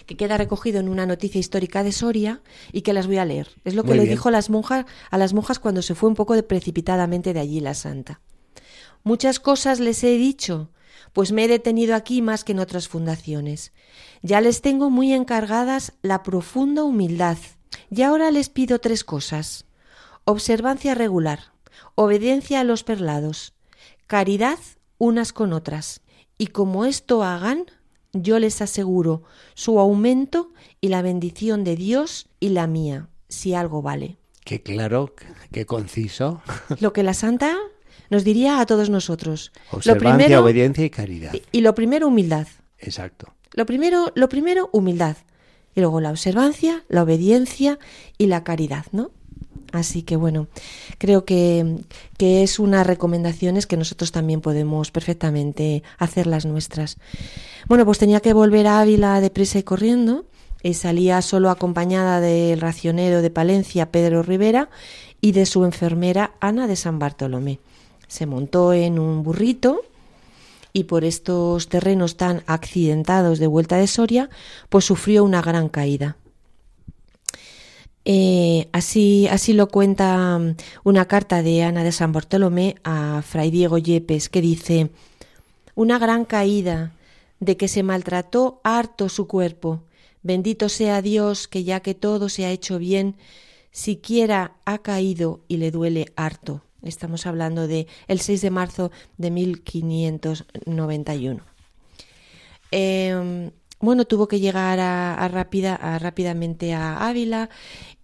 que 0.07 0.17
queda 0.17 0.39
recogido 0.39 0.79
en 0.79 0.89
una 0.89 1.05
noticia 1.05 1.41
histórica 1.41 1.83
de 1.83 1.91
Soria 1.91 2.41
y 2.73 2.83
que 2.83 2.93
las 2.93 3.09
voy 3.09 3.19
a 3.19 3.25
leer. 3.25 3.49
Es 3.65 3.75
lo 3.75 3.83
que 3.83 3.97
le 3.97 4.07
dijo 4.07 4.29
a 4.29 4.33
las 4.33 4.51
monjas 4.51 4.87
a 5.11 5.19
las 5.19 5.35
monjas 5.35 5.59
cuando 5.59 5.83
se 5.83 5.97
fue 5.97 6.09
un 6.09 6.15
poco 6.15 6.41
precipitadamente 6.47 7.35
de 7.35 7.41
allí 7.41 7.61
la 7.61 7.75
santa. 7.75 8.21
Muchas 9.03 9.41
cosas 9.41 9.81
les 9.81 10.03
he 10.05 10.17
dicho, 10.17 10.71
pues 11.13 11.33
me 11.33 11.45
he 11.45 11.49
detenido 11.49 11.95
aquí 11.95 12.23
más 12.23 12.45
que 12.45 12.53
en 12.53 12.59
otras 12.59 12.89
fundaciones. 12.89 13.73
Ya 14.23 14.41
les 14.41 14.61
tengo 14.61 14.91
muy 14.91 15.13
encargadas 15.13 15.93
la 16.03 16.23
profunda 16.23 16.85
humildad. 16.85 17.39
Y 17.91 18.03
ahora 18.03 18.31
les 18.31 18.49
pido 18.49 18.79
tres 18.79 19.05
cosas. 19.05 19.67
Observancia 20.25 20.95
regular, 20.95 21.53
obediencia 21.95 22.61
a 22.61 22.65
los 22.65 22.85
perlados, 22.85 23.55
caridad 24.07 24.59
unas 24.99 25.33
con 25.33 25.53
otras. 25.53 26.01
Y 26.39 26.49
como 26.49 26.85
esto 26.85 27.23
hagan, 27.23 27.67
yo 28.13 28.39
les 28.39 28.61
aseguro 28.61 29.23
su 29.55 29.79
aumento 29.79 30.53
y 30.81 30.89
la 30.89 31.03
bendición 31.03 31.65
de 31.65 31.77
Dios 31.77 32.29
y 32.41 32.51
la 32.51 32.67
mía, 32.67 33.09
si 33.29 33.55
algo 33.55 33.83
vale. 33.83 34.17
Qué 34.45 34.63
claro, 34.63 35.13
qué 35.53 35.67
conciso. 35.67 36.41
Lo 36.81 36.93
que 36.93 37.03
la 37.03 37.15
santa 37.15 37.57
nos 38.11 38.25
diría 38.25 38.61
a 38.61 38.67
todos 38.67 38.91
nosotros. 38.91 39.53
Observancia, 39.71 40.41
obediencia 40.41 40.85
y 40.85 40.91
caridad. 40.91 41.33
Y, 41.53 41.61
lo 41.61 41.75
primero, 41.75 42.09
humildad. 42.09 42.47
Exacto. 42.79 43.33
Lo 43.53 43.67
primero, 43.67 44.13
lo 44.15 44.29
primero, 44.29 44.69
humildad. 44.73 45.17
Y 45.75 45.81
luego 45.81 46.01
la 46.01 46.11
observancia, 46.11 46.85
la 46.89 47.03
obediencia 47.03 47.79
y 48.19 48.27
la 48.27 48.45
caridad, 48.45 48.87
¿no? 48.93 49.11
Así 49.73 50.03
que 50.03 50.17
bueno, 50.17 50.47
creo 50.99 51.25
que, 51.25 51.81
que 52.17 52.43
es 52.43 52.59
unas 52.59 52.87
recomendaciones 52.87 53.67
que 53.67 53.77
nosotros 53.77 54.13
también 54.13 54.41
podemos 54.41 54.91
perfectamente 54.91 55.83
hacer 55.99 56.27
las 56.27 56.47
nuestras. 56.47 56.97
Bueno, 57.67 57.85
pues 57.85 57.99
tenía 57.99 58.21
que 58.21 58.33
volver 58.33 58.67
a 58.69 58.81
Ávila 58.81 59.21
deprisa 59.21 59.59
y 59.59 59.65
corriendo 59.65 60.25
y 60.63 60.75
salía 60.75 61.21
solo 61.23 61.51
acompañada 61.51 62.21
del 62.21 62.61
racionero 62.61 63.23
de 63.23 63.31
Palencia, 63.31 63.91
Pedro 63.91 64.23
Rivera, 64.23 64.71
y 65.21 65.33
de 65.33 65.47
su 65.47 65.65
enfermera, 65.65 66.33
Ana 66.41 66.67
de 66.67 66.77
San 66.77 66.99
Bartolomé. 66.99 67.61
Se 68.09 68.27
montó 68.27 68.73
en 68.73 68.99
un 68.99 69.23
burrito 69.23 69.83
y 70.73 70.85
por 70.85 71.05
estos 71.05 71.69
terrenos 71.69 72.17
tan 72.17 72.43
accidentados 72.47 73.39
de 73.39 73.47
vuelta 73.47 73.77
de 73.77 73.87
Soria, 73.87 74.29
pues 74.69 74.85
sufrió 74.85 75.25
una 75.25 75.41
gran 75.41 75.69
caída. 75.69 76.17
Eh, 78.05 78.69
así, 78.73 79.27
así 79.29 79.53
lo 79.53 79.69
cuenta 79.69 80.39
mm, 80.39 80.57
una 80.85 81.07
carta 81.07 81.43
de 81.43 81.65
Ana 81.65 81.83
de 81.83 81.93
San 81.93 82.13
Bartolomé 82.13 82.77
a 82.85 83.23
Fray 83.23 83.51
Diego 83.51 83.79
Yepes, 83.79 84.29
que 84.29 84.41
dice 84.41 84.91
Una 85.75 85.99
gran 85.99 86.25
caída, 86.25 86.93
de 87.41 87.57
que 87.57 87.69
se 87.69 87.83
maltrató 87.83 88.61
harto 88.63 89.09
su 89.09 89.27
cuerpo. 89.27 89.83
Bendito 90.23 90.69
sea 90.69 91.03
Dios, 91.03 91.49
que 91.49 91.65
ya 91.65 91.81
que 91.81 91.95
todo 91.95 92.29
se 92.29 92.45
ha 92.45 92.51
hecho 92.51 92.79
bien, 92.79 93.17
siquiera 93.73 94.53
ha 94.65 94.79
caído 94.79 95.41
y 95.49 95.57
le 95.57 95.71
duele 95.71 96.13
harto. 96.17 96.66
Estamos 96.89 97.27
hablando 97.27 97.67
de 97.67 97.87
el 98.09 98.21
6 98.21 98.43
de 98.43 98.51
marzo 98.51 98.91
de 99.19 99.31
1591. 99.31 101.43
Em, 102.71 103.51
bueno, 103.81 104.05
tuvo 104.05 104.29
que 104.29 104.41
llegar 104.41 104.81
a, 104.81 105.29
rápida, 105.29 105.75
a, 105.75 105.99
rápidamente 105.99 106.75
a 106.75 107.07
Ávila 107.07 107.51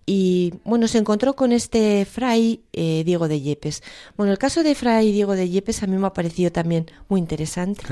y 0.04 0.54
bueno, 0.64 0.88
se 0.88 0.98
encontró 0.98 1.34
con 1.34 1.52
este 1.52 2.04
fray 2.04 2.64
eh, 2.72 3.02
Diego 3.04 3.28
de 3.28 3.40
Yepes. 3.40 3.82
Bueno, 4.16 4.32
el 4.32 4.38
caso 4.38 4.62
de 4.62 4.74
fray 4.74 5.12
Diego 5.12 5.34
de 5.34 5.48
Yepes 5.48 5.82
a 5.82 5.86
mí 5.86 5.96
me 5.96 6.06
ha 6.06 6.12
parecido 6.12 6.50
también 6.50 6.86
muy 7.08 7.20
interesante, 7.20 7.84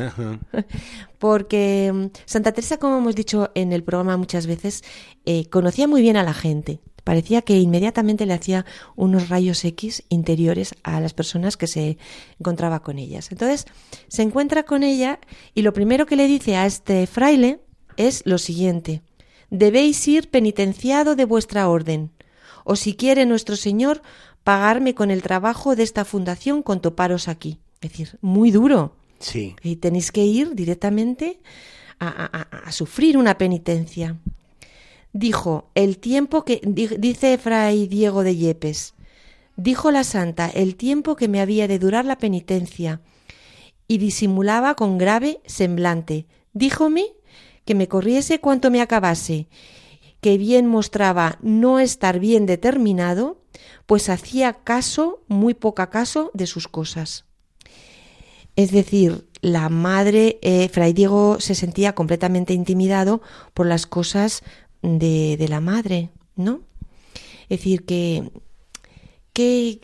porque 1.18 1.92
mm, 1.94 2.06
Santa 2.24 2.52
Teresa, 2.52 2.78
como 2.78 2.98
hemos 2.98 3.14
dicho 3.14 3.50
en 3.54 3.72
el 3.72 3.84
programa 3.84 4.16
muchas 4.16 4.46
veces, 4.46 4.82
eh, 5.24 5.46
conocía 5.50 5.86
muy 5.86 6.02
bien 6.02 6.16
a 6.16 6.24
la 6.24 6.34
gente. 6.34 6.80
Parecía 7.04 7.42
que 7.42 7.58
inmediatamente 7.58 8.26
le 8.26 8.34
hacía 8.34 8.66
unos 8.96 9.28
rayos 9.28 9.64
X 9.64 10.04
interiores 10.08 10.74
a 10.82 11.00
las 11.00 11.14
personas 11.14 11.56
que 11.56 11.66
se 11.66 11.98
encontraba 12.38 12.80
con 12.80 12.98
ellas. 12.98 13.32
Entonces, 13.32 13.66
se 14.08 14.22
encuentra 14.22 14.64
con 14.64 14.82
ella 14.82 15.18
y 15.54 15.62
lo 15.62 15.72
primero 15.72 16.06
que 16.06 16.16
le 16.16 16.26
dice 16.26 16.56
a 16.56 16.66
este 16.66 17.06
fraile 17.06 17.60
es 17.96 18.22
lo 18.24 18.38
siguiente 18.38 19.02
debéis 19.50 20.06
ir 20.08 20.30
penitenciado 20.30 21.16
de 21.16 21.24
vuestra 21.24 21.68
orden, 21.68 22.10
o 22.64 22.76
si 22.76 22.94
quiere 22.94 23.26
nuestro 23.26 23.56
Señor 23.56 24.02
pagarme 24.44 24.94
con 24.94 25.10
el 25.10 25.22
trabajo 25.22 25.76
de 25.76 25.82
esta 25.82 26.04
fundación 26.04 26.62
con 26.62 26.80
toparos 26.80 27.28
aquí. 27.28 27.58
Es 27.80 27.90
decir, 27.90 28.18
muy 28.20 28.50
duro. 28.50 28.96
Sí. 29.18 29.56
Y 29.62 29.76
tenéis 29.76 30.12
que 30.12 30.24
ir 30.24 30.54
directamente 30.54 31.40
a, 31.98 32.24
a 32.64 32.72
sufrir 32.72 33.18
una 33.18 33.36
penitencia. 33.36 34.16
Dijo, 35.12 35.70
el 35.74 35.98
tiempo 35.98 36.44
que, 36.44 36.60
dice 36.64 37.36
Fray 37.38 37.88
Diego 37.88 38.22
de 38.22 38.36
Yepes, 38.36 38.94
dijo 39.56 39.90
la 39.90 40.04
santa, 40.04 40.48
el 40.48 40.76
tiempo 40.76 41.16
que 41.16 41.28
me 41.28 41.40
había 41.40 41.66
de 41.66 41.78
durar 41.78 42.04
la 42.04 42.18
penitencia, 42.18 43.00
y 43.88 43.98
disimulaba 43.98 44.76
con 44.76 44.98
grave 44.98 45.40
semblante. 45.46 46.26
Díjome 46.52 47.06
que 47.64 47.74
me 47.74 47.88
corriese 47.88 48.38
cuanto 48.38 48.70
me 48.70 48.80
acabase, 48.80 49.48
que 50.20 50.38
bien 50.38 50.66
mostraba 50.66 51.38
no 51.42 51.80
estar 51.80 52.20
bien 52.20 52.46
determinado, 52.46 53.42
pues 53.86 54.08
hacía 54.08 54.52
caso, 54.52 55.24
muy 55.26 55.54
poca 55.54 55.90
caso, 55.90 56.30
de 56.34 56.46
sus 56.46 56.68
cosas. 56.68 57.24
Es 58.54 58.70
decir, 58.70 59.26
la 59.42 59.68
madre, 59.68 60.38
eh, 60.42 60.68
Fray 60.68 60.92
Diego 60.92 61.40
se 61.40 61.54
sentía 61.54 61.94
completamente 61.94 62.52
intimidado 62.52 63.22
por 63.54 63.66
las 63.66 63.86
cosas 63.86 64.42
de, 64.82 65.36
de 65.36 65.48
la 65.48 65.60
madre, 65.60 66.10
¿no? 66.36 66.62
Es 67.48 67.58
decir, 67.58 67.84
que, 67.84 68.30
¿qué 69.32 69.80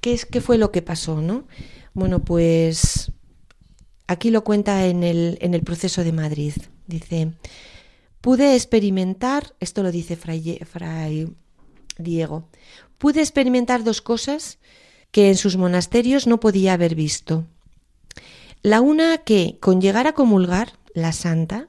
que 0.00 0.40
fue 0.40 0.58
lo 0.58 0.72
que 0.72 0.82
pasó, 0.82 1.20
no? 1.20 1.46
Bueno, 1.94 2.24
pues 2.24 3.12
aquí 4.06 4.30
lo 4.30 4.42
cuenta 4.42 4.86
en 4.86 5.04
el, 5.04 5.38
en 5.40 5.54
el 5.54 5.62
proceso 5.62 6.02
de 6.02 6.12
Madrid. 6.12 6.54
Dice, 6.86 7.32
pude 8.20 8.54
experimentar, 8.54 9.54
esto 9.60 9.82
lo 9.82 9.92
dice 9.92 10.16
Fray, 10.16 10.58
Diego, 11.98 12.48
pude 12.98 13.20
experimentar 13.20 13.84
dos 13.84 14.00
cosas 14.02 14.58
que 15.10 15.28
en 15.28 15.36
sus 15.36 15.56
monasterios 15.56 16.26
no 16.26 16.40
podía 16.40 16.72
haber 16.72 16.94
visto. 16.94 17.46
La 18.62 18.80
una 18.80 19.18
que, 19.18 19.58
con 19.60 19.80
llegar 19.80 20.06
a 20.06 20.12
comulgar, 20.12 20.78
la 20.92 21.12
santa, 21.12 21.68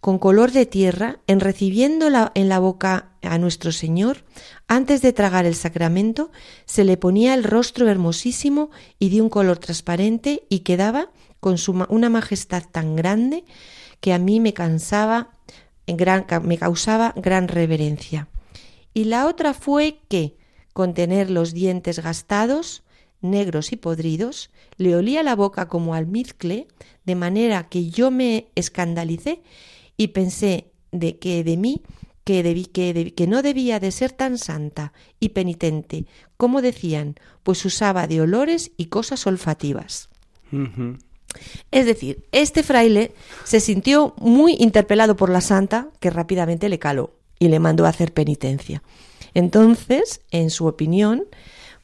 con 0.00 0.18
color 0.18 0.52
de 0.52 0.66
tierra, 0.66 1.18
en 1.26 1.40
recibiendo 1.40 2.06
en 2.34 2.48
la 2.48 2.58
boca 2.58 3.10
a 3.22 3.38
nuestro 3.38 3.72
Señor, 3.72 4.24
antes 4.68 5.02
de 5.02 5.12
tragar 5.12 5.44
el 5.44 5.56
sacramento, 5.56 6.30
se 6.66 6.84
le 6.84 6.96
ponía 6.96 7.34
el 7.34 7.44
rostro 7.44 7.88
hermosísimo 7.88 8.70
y 8.98 9.10
de 9.10 9.22
un 9.22 9.28
color 9.28 9.58
transparente 9.58 10.44
y 10.48 10.60
quedaba 10.60 11.10
con 11.40 11.56
una 11.88 12.10
majestad 12.10 12.64
tan 12.70 12.96
grande 12.96 13.44
que 14.00 14.12
a 14.12 14.18
mí 14.18 14.38
me 14.38 14.54
cansaba, 14.54 15.30
gran, 15.86 16.26
me 16.42 16.58
causaba 16.58 17.12
gran 17.16 17.48
reverencia. 17.48 18.28
Y 18.94 19.04
la 19.04 19.26
otra 19.26 19.52
fue 19.52 20.00
que, 20.08 20.36
con 20.72 20.94
tener 20.94 21.28
los 21.30 21.52
dientes 21.52 21.98
gastados, 21.98 22.84
negros 23.20 23.72
y 23.72 23.76
podridos, 23.76 24.50
le 24.76 24.94
olía 24.94 25.24
la 25.24 25.34
boca 25.34 25.66
como 25.66 25.94
almizcle, 25.94 26.68
de 27.04 27.14
manera 27.16 27.68
que 27.68 27.90
yo 27.90 28.12
me 28.12 28.48
escandalicé 28.54 29.42
y 29.98 30.08
pensé 30.08 30.72
de 30.90 31.18
que 31.18 31.44
de 31.44 31.58
mí 31.58 31.82
que, 32.24 32.42
debí, 32.42 32.64
que, 32.66 33.12
que, 33.14 33.26
no 33.26 33.42
debía 33.42 33.80
de 33.80 33.90
ser 33.90 34.12
tan 34.12 34.38
santa 34.38 34.92
y 35.18 35.30
penitente, 35.30 36.06
como 36.36 36.62
decían, 36.62 37.16
pues 37.42 37.64
usaba 37.64 38.06
de 38.06 38.20
olores 38.20 38.70
y 38.76 38.86
cosas 38.86 39.26
olfativas. 39.26 40.08
Es 41.70 41.86
decir, 41.86 42.26
este 42.32 42.62
fraile 42.62 43.12
se 43.44 43.60
sintió 43.60 44.14
muy 44.18 44.56
interpelado 44.58 45.16
por 45.16 45.30
la 45.30 45.40
santa, 45.40 45.88
que 46.00 46.10
rápidamente 46.10 46.68
le 46.68 46.78
caló 46.78 47.14
y 47.38 47.48
le 47.48 47.60
mandó 47.60 47.86
a 47.86 47.90
hacer 47.90 48.12
penitencia. 48.12 48.82
Entonces, 49.34 50.20
en 50.30 50.50
su 50.50 50.66
opinión, 50.66 51.24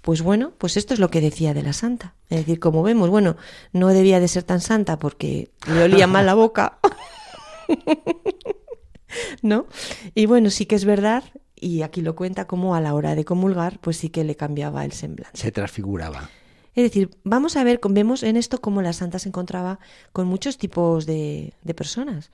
pues 0.03 0.21
bueno, 0.21 0.53
pues 0.59 0.77
esto 0.77 0.93
es 0.93 1.01
lo 1.01 1.11
que 1.11 1.21
decía 1.23 1.55
de 1.55 1.63
la 1.63 1.73
santa. 1.73 2.15
Es 2.29 2.41
decir, 2.41 2.61
como 2.61 2.83
vemos, 2.83 3.09
bueno, 3.09 3.37
no 3.73 3.89
debía 3.89 4.21
de 4.21 4.29
ser 4.29 4.43
tan 4.43 4.61
santa 4.61 4.99
porque 4.99 5.51
le 5.67 5.85
olía 5.85 6.07
mal 6.07 6.27
la 6.27 6.35
boca. 6.35 6.79
¿No? 9.43 9.67
Y 10.15 10.27
bueno, 10.27 10.51
sí 10.51 10.67
que 10.67 10.75
es 10.75 10.85
verdad, 10.85 11.25
y 11.55 11.83
aquí 11.83 12.01
lo 12.01 12.17
cuenta 12.17 12.47
como 12.47 12.75
a 12.75 12.81
la 12.81 12.95
hora 12.95 13.15
de 13.15 13.25
comulgar, 13.25 13.79
pues 13.81 13.97
sí 13.97 14.09
que 14.09 14.25
le 14.25 14.37
cambiaba 14.37 14.85
el 14.85 14.93
semblante. 14.93 15.39
Se 15.39 15.53
transfiguraba. 15.53 16.31
Es 16.75 16.83
decir, 16.83 17.11
vamos 17.23 17.57
a 17.57 17.63
ver, 17.63 17.81
vemos 17.89 18.25
en 18.25 18.37
esto 18.37 18.61
cómo 18.61 18.83
la 18.83 18.93
santa 18.93 19.21
se 19.21 19.29
encontraba 19.29 19.79
con 20.13 20.27
muchos 20.27 20.59
tipos 20.59 21.07
de, 21.07 21.55
personas, 21.77 22.33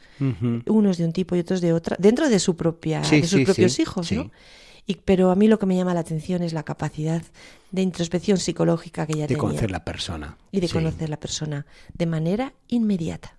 unos 0.66 0.96
de 0.96 1.04
un 1.04 1.12
tipo 1.12 1.36
y 1.36 1.40
otros 1.40 1.60
de 1.60 1.74
otra, 1.74 1.96
dentro 2.00 2.28
de 2.28 2.38
su 2.38 2.56
propia, 2.56 3.02
de 3.02 3.26
sus 3.26 3.42
propios 3.42 3.78
hijos, 3.78 4.10
¿no? 4.12 4.30
Y, 4.86 4.94
pero 4.94 5.30
a 5.30 5.36
mí 5.36 5.46
lo 5.46 5.58
que 5.58 5.66
me 5.66 5.76
llama 5.76 5.92
la 5.92 6.00
atención 6.00 6.42
es 6.42 6.54
la 6.54 6.62
capacidad 6.62 7.22
de 7.70 7.82
introspección 7.82 8.38
psicológica 8.38 9.06
que 9.06 9.12
ella 9.12 9.22
de 9.22 9.28
tenía. 9.28 9.42
De 9.42 9.48
conocer 9.48 9.70
la 9.70 9.84
persona. 9.84 10.38
Y 10.50 10.60
de 10.60 10.68
conocer 10.70 11.10
la 11.10 11.20
persona 11.20 11.66
de 11.92 12.06
manera 12.06 12.54
inmediata. 12.66 13.36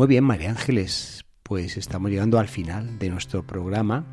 Muy 0.00 0.06
bien, 0.06 0.24
María 0.24 0.48
Ángeles, 0.48 1.26
pues 1.42 1.76
estamos 1.76 2.10
llegando 2.10 2.38
al 2.38 2.48
final 2.48 2.98
de 2.98 3.10
nuestro 3.10 3.46
programa 3.46 4.06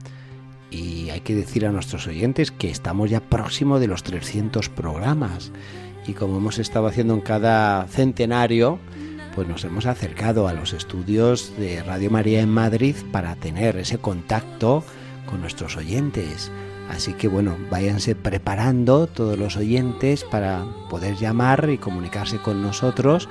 y 0.69 1.12
hay 1.12 1.21
que 1.21 1.34
decir 1.34 1.65
a 1.65 1.71
nuestros 1.71 2.08
oyentes 2.08 2.52
que 2.52 2.69
estamos 2.69 3.10
ya 3.10 3.21
próximo 3.21 3.80
de 3.80 3.88
los 3.88 4.04
300 4.04 4.67
programas 4.67 5.54
y 6.06 6.12
como 6.12 6.36
hemos 6.36 6.60
estado 6.60 6.88
haciendo 6.88 7.13
en 7.13 7.21
cada 7.21 7.88
centenario, 7.88 8.80
pues 9.34 9.47
nos 9.47 9.63
hemos 9.63 9.86
acercado 9.86 10.50
a 10.50 10.54
los 10.54 10.73
estudios 10.73 11.54
de 11.58 11.82
Radio 11.84 12.12
María 12.12 12.41
en 12.41 12.50
Madrid 12.50 12.97
para 13.13 13.38
tener 13.38 13.78
ese 13.78 13.97
contacto 13.97 14.84
con 15.26 15.39
nuestros 15.39 15.78
oyentes. 15.78 16.52
Así 16.89 17.13
que 17.13 17.30
bueno, 17.30 17.56
váyanse 17.71 18.13
preparando 18.13 19.08
todos 19.08 19.39
los 19.39 19.56
oyentes 19.56 20.26
para 20.26 20.65
poder 20.89 21.15
llamar 21.15 21.69
y 21.69 21.78
comunicarse 21.78 22.39
con 22.39 22.62
nosotros, 22.62 23.30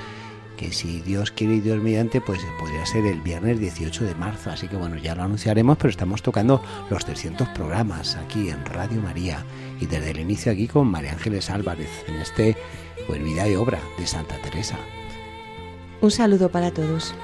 que 0.57 0.73
si 0.73 1.01
Dios 1.01 1.31
quiere 1.31 1.57
y 1.57 1.61
Dios 1.61 1.81
mediante, 1.83 2.21
pues 2.21 2.41
podría 2.59 2.85
ser 2.87 3.07
el 3.07 3.21
viernes 3.21 3.61
18 3.61 4.05
de 4.05 4.15
marzo. 4.15 4.51
Así 4.51 4.69
que 4.69 4.77
bueno, 4.77 4.97
ya 4.97 5.15
lo 5.15 5.23
anunciaremos, 5.23 5.77
pero 5.77 5.91
estamos 5.91 6.23
tocando 6.23 6.63
los 6.91 7.05
300 7.05 7.49
programas 7.51 8.17
aquí 8.17 8.49
en 8.49 8.65
Radio 8.65 9.01
María 9.01 9.45
y 9.81 9.87
desde 9.87 10.11
el 10.11 10.21
inicio 10.21 10.53
aquí 10.53 10.67
con 10.67 10.89
María 10.89 11.13
Ángeles 11.13 11.51
Álvarez 11.51 11.91
en 12.09 12.17
este 12.17 12.57
pues, 13.07 13.23
vida 13.23 13.49
y 13.49 13.55
obra 13.55 13.81
de 13.99 14.07
Santa 14.07 14.37
Teresa. 14.43 14.79
Un 16.01 16.11
saludo 16.11 16.51
para 16.51 16.71
todos. 16.71 17.15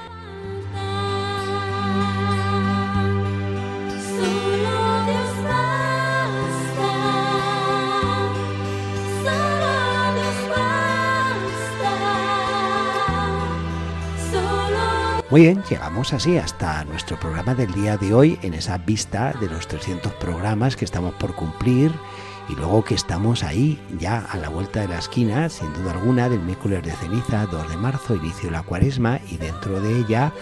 Muy 15.33 15.40
bien, 15.40 15.62
llegamos 15.71 16.12
así 16.12 16.37
hasta 16.37 16.85
nuestro 16.85 17.18
programa 17.18 17.55
del 17.55 17.73
día 17.73 17.97
de 17.97 18.12
hoy 18.12 18.38
en 18.42 18.53
esa 18.53 18.77
vista 18.77 19.33
de 19.40 19.49
los 19.49 19.66
300 19.66 20.12
programas 20.16 20.77
que 20.77 20.85
estamos 20.85 21.14
por 21.14 21.35
cumplir 21.35 21.90
y 22.51 22.55
luego 22.55 22.85
que 22.85 22.95
estamos 22.95 23.42
ahí 23.42 23.81
ya 23.99 24.18
a 24.18 24.37
la 24.37 24.51
vuelta 24.51 24.81
de 24.81 24.88
la 24.88 24.99
esquina, 24.99 25.49
sin 25.49 25.73
duda 25.73 25.92
alguna, 25.92 26.29
del 26.29 26.40
miércoles 26.40 26.83
de 26.83 26.92
ceniza, 26.92 27.47
2 27.47 27.71
de 27.71 27.77
marzo, 27.79 28.14
inicio 28.14 28.51
de 28.51 28.57
la 28.57 28.62
cuaresma 28.62 29.21
y 29.31 29.38
dentro 29.38 29.81
de 29.81 30.01
ella, 30.01 30.35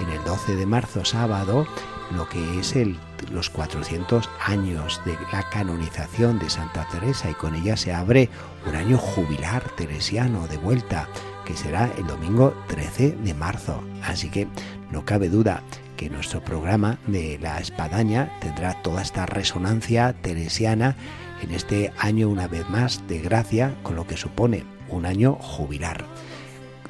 en 0.00 0.08
el 0.08 0.22
12 0.22 0.54
de 0.54 0.66
marzo, 0.66 1.04
sábado, 1.04 1.66
lo 2.14 2.28
que 2.28 2.60
es 2.60 2.76
el, 2.76 2.96
los 3.32 3.50
400 3.50 4.30
años 4.46 5.00
de 5.04 5.18
la 5.32 5.50
canonización 5.50 6.38
de 6.38 6.48
Santa 6.48 6.86
Teresa 6.92 7.28
y 7.28 7.34
con 7.34 7.56
ella 7.56 7.76
se 7.76 7.92
abre 7.92 8.30
un 8.68 8.76
año 8.76 8.98
jubilar 8.98 9.64
teresiano 9.76 10.46
de 10.46 10.58
vuelta 10.58 11.08
que 11.48 11.56
será 11.56 11.90
el 11.96 12.06
domingo 12.06 12.52
13 12.68 13.12
de 13.24 13.32
marzo. 13.32 13.82
Así 14.02 14.28
que 14.28 14.46
no 14.92 15.06
cabe 15.06 15.30
duda 15.30 15.62
que 15.96 16.10
nuestro 16.10 16.44
programa 16.44 16.98
de 17.06 17.38
la 17.40 17.58
espadaña 17.58 18.30
tendrá 18.42 18.74
toda 18.82 19.00
esta 19.00 19.24
resonancia 19.24 20.12
teresiana 20.20 20.94
en 21.40 21.52
este 21.52 21.90
año 21.96 22.28
una 22.28 22.48
vez 22.48 22.68
más 22.68 23.08
de 23.08 23.20
gracia 23.20 23.74
con 23.82 23.96
lo 23.96 24.06
que 24.06 24.18
supone 24.18 24.66
un 24.90 25.06
año 25.06 25.36
jubilar. 25.36 26.04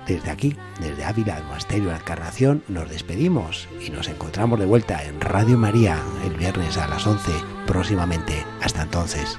Desde 0.08 0.28
aquí, 0.28 0.56
desde 0.80 1.04
Ávila, 1.04 1.38
el 1.38 1.44
Monasterio 1.44 1.84
de 1.84 1.92
la 1.92 1.98
Encarnación, 1.98 2.64
nos 2.66 2.90
despedimos 2.90 3.68
y 3.86 3.90
nos 3.90 4.08
encontramos 4.08 4.58
de 4.58 4.66
vuelta 4.66 5.04
en 5.04 5.20
Radio 5.20 5.56
María 5.56 6.02
el 6.24 6.34
viernes 6.34 6.78
a 6.78 6.88
las 6.88 7.06
11 7.06 7.30
próximamente. 7.64 8.44
Hasta 8.60 8.82
entonces. 8.82 9.38